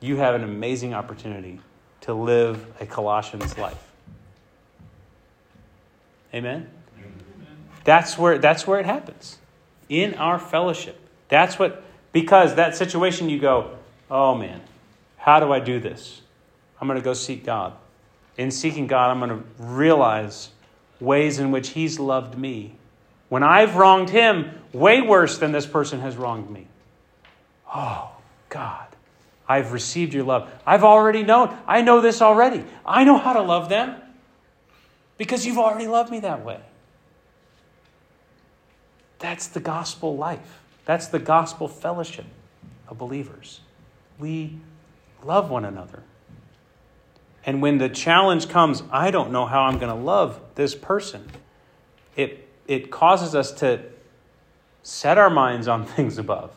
you 0.00 0.16
have 0.16 0.34
an 0.34 0.42
amazing 0.42 0.94
opportunity 0.94 1.60
to 2.00 2.12
live 2.12 2.66
a 2.80 2.86
Colossians 2.86 3.56
life. 3.56 3.78
Amen? 6.34 6.68
That's 7.84 8.18
where, 8.18 8.38
that's 8.38 8.66
where 8.66 8.80
it 8.80 8.86
happens. 8.86 9.38
In 9.88 10.14
our 10.14 10.40
fellowship. 10.40 11.00
That's 11.28 11.56
what, 11.56 11.84
because 12.12 12.56
that 12.56 12.76
situation 12.76 13.28
you 13.28 13.38
go, 13.38 13.78
oh 14.10 14.34
man, 14.34 14.60
how 15.18 15.40
do 15.40 15.52
I 15.52 15.60
do 15.60 15.78
this? 15.78 16.22
I'm 16.80 16.88
going 16.88 16.98
to 16.98 17.04
go 17.04 17.12
seek 17.12 17.44
God. 17.44 17.74
In 18.36 18.50
seeking 18.50 18.86
God, 18.86 19.10
I'm 19.10 19.18
going 19.18 19.42
to 19.42 19.44
realize 19.58 20.50
ways 21.00 21.38
in 21.38 21.50
which 21.50 21.70
He's 21.70 21.98
loved 21.98 22.38
me. 22.38 22.76
When 23.28 23.42
I've 23.42 23.76
wronged 23.76 24.10
Him, 24.10 24.50
way 24.72 25.02
worse 25.02 25.38
than 25.38 25.52
this 25.52 25.66
person 25.66 26.00
has 26.00 26.16
wronged 26.16 26.50
me. 26.50 26.66
Oh, 27.74 28.10
God. 28.48 28.86
I've 29.48 29.72
received 29.72 30.14
your 30.14 30.24
love. 30.24 30.50
I've 30.66 30.84
already 30.84 31.22
known. 31.22 31.56
I 31.66 31.82
know 31.82 32.00
this 32.00 32.22
already. 32.22 32.64
I 32.86 33.04
know 33.04 33.18
how 33.18 33.32
to 33.32 33.42
love 33.42 33.68
them 33.68 33.96
because 35.16 35.46
you've 35.46 35.58
already 35.58 35.86
loved 35.86 36.10
me 36.10 36.20
that 36.20 36.44
way. 36.44 36.60
That's 39.18 39.48
the 39.48 39.60
gospel 39.60 40.16
life. 40.16 40.60
That's 40.84 41.08
the 41.08 41.18
gospel 41.18 41.66
fellowship 41.66 42.26
of 42.88 42.98
believers. 42.98 43.60
We 44.18 44.58
love 45.24 45.50
one 45.50 45.64
another. 45.64 46.02
And 47.44 47.62
when 47.62 47.78
the 47.78 47.88
challenge 47.88 48.48
comes, 48.48 48.82
I 48.90 49.10
don't 49.10 49.32
know 49.32 49.46
how 49.46 49.62
I'm 49.62 49.78
going 49.78 49.94
to 49.94 50.02
love 50.02 50.40
this 50.54 50.74
person, 50.74 51.30
it, 52.16 52.48
it 52.66 52.90
causes 52.90 53.34
us 53.34 53.52
to 53.52 53.80
set 54.82 55.18
our 55.18 55.30
minds 55.30 55.68
on 55.68 55.84
things 55.96 56.18
above 56.18 56.52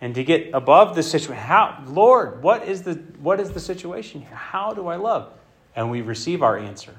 and 0.00 0.14
to 0.14 0.22
get 0.22 0.50
above 0.52 0.94
the 0.94 1.02
situation. 1.02 1.34
How, 1.34 1.82
Lord, 1.86 2.42
what 2.42 2.68
is 2.68 2.82
the 2.82 2.94
what 3.20 3.40
is 3.40 3.52
the 3.52 3.60
situation 3.60 4.20
here? 4.20 4.34
How 4.34 4.74
do 4.74 4.88
I 4.88 4.96
love? 4.96 5.32
And 5.74 5.90
we 5.90 6.02
receive 6.02 6.42
our 6.42 6.58
answer, 6.58 6.94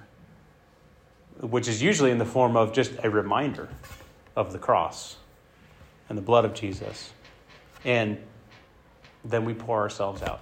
which 1.39 1.67
is 1.67 1.81
usually 1.81 2.11
in 2.11 2.17
the 2.17 2.25
form 2.25 2.57
of 2.57 2.73
just 2.73 2.93
a 3.03 3.09
reminder 3.09 3.69
of 4.35 4.51
the 4.53 4.59
cross 4.59 5.17
and 6.09 6.17
the 6.17 6.21
blood 6.21 6.45
of 6.45 6.53
Jesus. 6.53 7.11
And 7.83 8.17
then 9.26 9.45
we 9.45 9.53
pour 9.53 9.82
ourselves 9.82 10.21
out. 10.21 10.41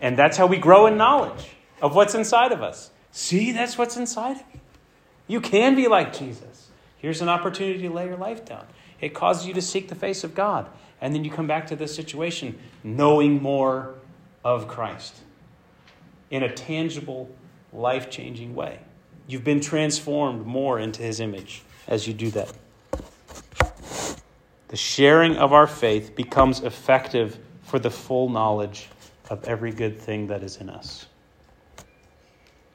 And 0.00 0.16
that's 0.16 0.36
how 0.36 0.46
we 0.46 0.56
grow 0.56 0.86
in 0.86 0.96
knowledge 0.96 1.50
of 1.82 1.94
what's 1.94 2.14
inside 2.14 2.52
of 2.52 2.62
us. 2.62 2.90
See, 3.10 3.52
that's 3.52 3.76
what's 3.76 3.96
inside 3.96 4.36
of 4.36 4.44
you. 4.54 4.60
You 5.26 5.40
can 5.40 5.74
be 5.74 5.88
like 5.88 6.16
Jesus. 6.16 6.70
Here's 6.98 7.20
an 7.20 7.28
opportunity 7.28 7.82
to 7.82 7.90
lay 7.90 8.06
your 8.06 8.16
life 8.16 8.44
down. 8.44 8.66
It 9.00 9.14
causes 9.14 9.46
you 9.46 9.54
to 9.54 9.62
seek 9.62 9.88
the 9.88 9.94
face 9.94 10.24
of 10.24 10.34
God. 10.34 10.66
And 11.00 11.14
then 11.14 11.24
you 11.24 11.30
come 11.30 11.46
back 11.46 11.66
to 11.68 11.76
this 11.76 11.94
situation 11.94 12.58
knowing 12.84 13.42
more 13.42 13.94
of 14.44 14.68
Christ 14.68 15.16
in 16.30 16.42
a 16.42 16.52
tangible, 16.52 17.30
life 17.72 18.10
changing 18.10 18.54
way. 18.54 18.80
You've 19.26 19.44
been 19.44 19.60
transformed 19.60 20.46
more 20.46 20.78
into 20.78 21.02
his 21.02 21.20
image 21.20 21.62
as 21.86 22.06
you 22.06 22.14
do 22.14 22.30
that. 22.32 22.52
The 24.70 24.76
sharing 24.76 25.36
of 25.36 25.52
our 25.52 25.66
faith 25.66 26.14
becomes 26.14 26.60
effective 26.60 27.40
for 27.64 27.80
the 27.80 27.90
full 27.90 28.28
knowledge 28.28 28.88
of 29.28 29.42
every 29.42 29.72
good 29.72 29.98
thing 29.98 30.28
that 30.28 30.44
is 30.44 30.58
in 30.58 30.70
us. 30.70 31.06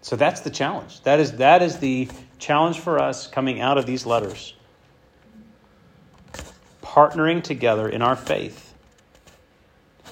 So 0.02 0.18
that's 0.18 0.42
the 0.42 0.50
challenge. 0.50 1.02
That 1.04 1.22
is, 1.22 1.38
that 1.38 1.62
is 1.62 1.80
the 1.80 2.10
challenge 2.38 2.80
for 2.80 3.00
us 3.00 3.28
coming 3.28 3.62
out 3.62 3.78
of 3.78 3.86
these 3.86 4.06
letters 4.06 4.56
partnering 6.84 7.42
together 7.42 7.88
in 7.88 8.02
our 8.02 8.18
faith. 8.18 8.74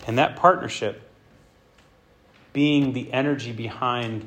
And 0.08 0.18
that 0.18 0.38
partnership 0.38 1.02
being 2.54 2.94
the 2.94 3.12
energy 3.12 3.52
behind 3.52 4.26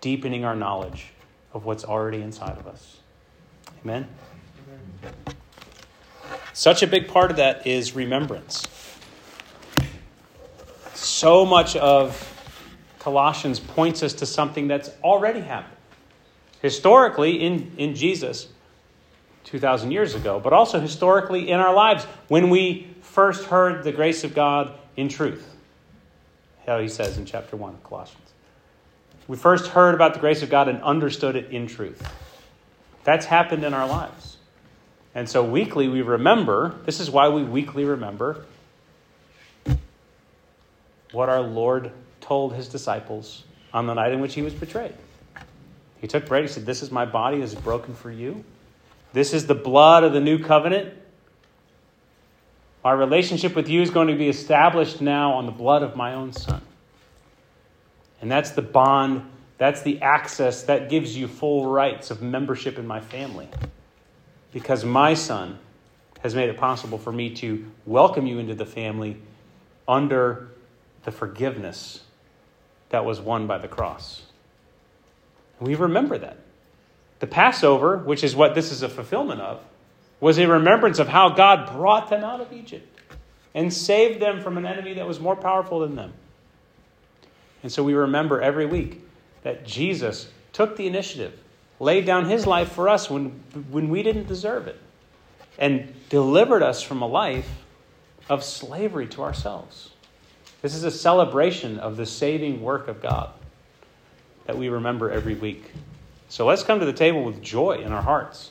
deepening 0.00 0.44
our 0.44 0.54
knowledge 0.54 1.12
of 1.52 1.64
what's 1.64 1.84
already 1.84 2.22
inside 2.22 2.58
of 2.58 2.68
us. 2.68 2.98
Amen? 3.82 4.06
Such 6.54 6.84
a 6.84 6.86
big 6.86 7.08
part 7.08 7.32
of 7.32 7.38
that 7.38 7.66
is 7.66 7.96
remembrance. 7.96 8.66
So 10.94 11.44
much 11.44 11.74
of 11.74 12.30
Colossians 13.00 13.58
points 13.58 14.04
us 14.04 14.14
to 14.14 14.26
something 14.26 14.68
that's 14.68 14.88
already 15.02 15.40
happened. 15.40 15.76
Historically, 16.62 17.42
in, 17.42 17.72
in 17.76 17.96
Jesus, 17.96 18.46
2,000 19.44 19.90
years 19.90 20.14
ago, 20.14 20.38
but 20.38 20.52
also 20.52 20.78
historically 20.78 21.50
in 21.50 21.58
our 21.58 21.74
lives 21.74 22.04
when 22.28 22.50
we 22.50 22.88
first 23.02 23.46
heard 23.46 23.82
the 23.82 23.92
grace 23.92 24.22
of 24.22 24.32
God 24.32 24.72
in 24.96 25.08
truth. 25.08 25.56
How 26.66 26.78
he 26.78 26.88
says 26.88 27.18
in 27.18 27.26
chapter 27.26 27.56
1 27.56 27.74
of 27.74 27.82
Colossians. 27.82 28.32
We 29.26 29.36
first 29.36 29.66
heard 29.66 29.94
about 29.94 30.14
the 30.14 30.20
grace 30.20 30.42
of 30.42 30.50
God 30.50 30.68
and 30.68 30.80
understood 30.82 31.34
it 31.34 31.50
in 31.50 31.66
truth. 31.66 32.00
That's 33.02 33.26
happened 33.26 33.64
in 33.64 33.74
our 33.74 33.88
lives. 33.88 34.33
And 35.14 35.28
so 35.28 35.44
weekly 35.44 35.88
we 35.88 36.02
remember, 36.02 36.74
this 36.84 37.00
is 37.00 37.10
why 37.10 37.28
we 37.28 37.44
weekly 37.44 37.84
remember 37.84 38.44
what 41.12 41.28
our 41.28 41.40
Lord 41.40 41.92
told 42.20 42.54
his 42.54 42.68
disciples 42.68 43.44
on 43.72 43.86
the 43.86 43.94
night 43.94 44.12
in 44.12 44.20
which 44.20 44.34
he 44.34 44.42
was 44.42 44.52
betrayed. 44.52 44.94
He 46.00 46.08
took 46.08 46.26
bread, 46.26 46.42
he 46.42 46.48
said, 46.48 46.66
This 46.66 46.82
is 46.82 46.90
my 46.90 47.06
body, 47.06 47.40
is 47.40 47.54
broken 47.54 47.94
for 47.94 48.10
you. 48.10 48.44
This 49.12 49.32
is 49.32 49.46
the 49.46 49.54
blood 49.54 50.02
of 50.02 50.12
the 50.12 50.20
new 50.20 50.38
covenant. 50.38 50.92
My 52.82 52.92
relationship 52.92 53.54
with 53.54 53.68
you 53.68 53.80
is 53.80 53.90
going 53.90 54.08
to 54.08 54.16
be 54.16 54.28
established 54.28 55.00
now 55.00 55.34
on 55.34 55.46
the 55.46 55.52
blood 55.52 55.82
of 55.82 55.96
my 55.96 56.14
own 56.14 56.32
son. 56.32 56.60
And 58.20 58.30
that's 58.30 58.50
the 58.50 58.62
bond, 58.62 59.30
that's 59.56 59.82
the 59.82 60.02
access 60.02 60.64
that 60.64 60.90
gives 60.90 61.16
you 61.16 61.28
full 61.28 61.66
rights 61.66 62.10
of 62.10 62.20
membership 62.20 62.78
in 62.78 62.86
my 62.86 63.00
family. 63.00 63.48
Because 64.54 64.84
my 64.84 65.14
son 65.14 65.58
has 66.20 66.34
made 66.34 66.48
it 66.48 66.56
possible 66.56 66.96
for 66.96 67.12
me 67.12 67.34
to 67.34 67.70
welcome 67.84 68.26
you 68.26 68.38
into 68.38 68.54
the 68.54 68.64
family 68.64 69.20
under 69.86 70.48
the 71.02 71.10
forgiveness 71.10 72.02
that 72.88 73.04
was 73.04 73.20
won 73.20 73.48
by 73.48 73.58
the 73.58 73.68
cross. 73.68 74.22
we 75.60 75.74
remember 75.74 76.16
that. 76.16 76.38
The 77.18 77.26
Passover, 77.26 77.98
which 77.98 78.22
is 78.22 78.36
what 78.36 78.54
this 78.54 78.70
is 78.70 78.82
a 78.82 78.88
fulfillment 78.88 79.40
of, 79.40 79.60
was 80.20 80.38
a 80.38 80.46
remembrance 80.46 81.00
of 81.00 81.08
how 81.08 81.30
God 81.30 81.72
brought 81.72 82.08
them 82.08 82.22
out 82.22 82.40
of 82.40 82.52
Egypt 82.52 83.00
and 83.54 83.72
saved 83.72 84.20
them 84.20 84.40
from 84.40 84.56
an 84.56 84.66
enemy 84.66 84.94
that 84.94 85.06
was 85.06 85.18
more 85.18 85.36
powerful 85.36 85.80
than 85.80 85.96
them. 85.96 86.12
And 87.64 87.72
so 87.72 87.82
we 87.82 87.94
remember 87.94 88.40
every 88.40 88.66
week 88.66 89.02
that 89.42 89.66
Jesus 89.66 90.28
took 90.52 90.76
the 90.76 90.86
initiative, 90.86 91.38
laid 91.80 92.06
down 92.06 92.28
his 92.28 92.46
life 92.46 92.72
for 92.72 92.88
us 92.88 93.10
when, 93.10 93.30
when 93.70 93.88
we 93.88 94.02
didn't 94.02 94.26
deserve 94.26 94.66
it, 94.66 94.80
and 95.58 95.94
delivered 96.08 96.62
us 96.62 96.82
from 96.82 97.02
a 97.02 97.06
life 97.06 97.48
of 98.28 98.42
slavery 98.42 99.06
to 99.06 99.22
ourselves. 99.22 99.90
This 100.62 100.74
is 100.74 100.84
a 100.84 100.90
celebration 100.90 101.78
of 101.78 101.96
the 101.96 102.06
saving 102.06 102.62
work 102.62 102.88
of 102.88 103.02
God 103.02 103.30
that 104.46 104.56
we 104.56 104.68
remember 104.68 105.10
every 105.10 105.34
week. 105.34 105.72
So 106.28 106.46
let's 106.46 106.62
come 106.62 106.80
to 106.80 106.86
the 106.86 106.92
table 106.92 107.22
with 107.22 107.42
joy 107.42 107.82
in 107.84 107.92
our 107.92 108.02
hearts 108.02 108.50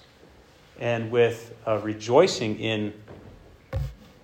and 0.79 1.11
with 1.11 1.55
uh, 1.67 1.79
rejoicing 1.79 2.59
in 2.59 2.93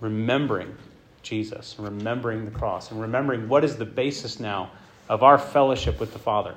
remembering 0.00 0.74
Jesus, 1.22 1.76
remembering 1.78 2.44
the 2.44 2.50
cross, 2.50 2.90
and 2.90 3.00
remembering 3.00 3.48
what 3.48 3.64
is 3.64 3.76
the 3.76 3.84
basis 3.84 4.40
now 4.40 4.70
of 5.08 5.22
our 5.22 5.38
fellowship 5.38 6.00
with 6.00 6.12
the 6.12 6.18
Father. 6.18 6.54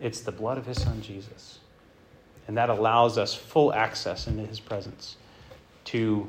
It's 0.00 0.20
the 0.20 0.32
blood 0.32 0.58
of 0.58 0.66
His 0.66 0.82
Son, 0.82 1.00
Jesus. 1.00 1.59
And 2.50 2.56
that 2.56 2.68
allows 2.68 3.16
us 3.16 3.32
full 3.32 3.72
access 3.72 4.26
into 4.26 4.44
His 4.44 4.58
presence 4.58 5.14
to 5.84 6.28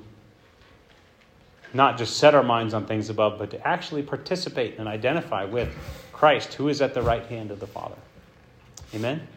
not 1.74 1.98
just 1.98 2.18
set 2.18 2.36
our 2.36 2.44
minds 2.44 2.76
on 2.76 2.86
things 2.86 3.10
above, 3.10 3.40
but 3.40 3.50
to 3.50 3.68
actually 3.68 4.04
participate 4.04 4.78
and 4.78 4.88
identify 4.88 5.46
with 5.46 5.74
Christ, 6.14 6.54
who 6.54 6.70
is 6.70 6.80
at 6.80 6.94
the 6.94 7.02
right 7.02 7.26
hand 7.26 7.50
of 7.50 7.60
the 7.60 7.66
Father. 7.66 7.96
Amen? 8.94 9.28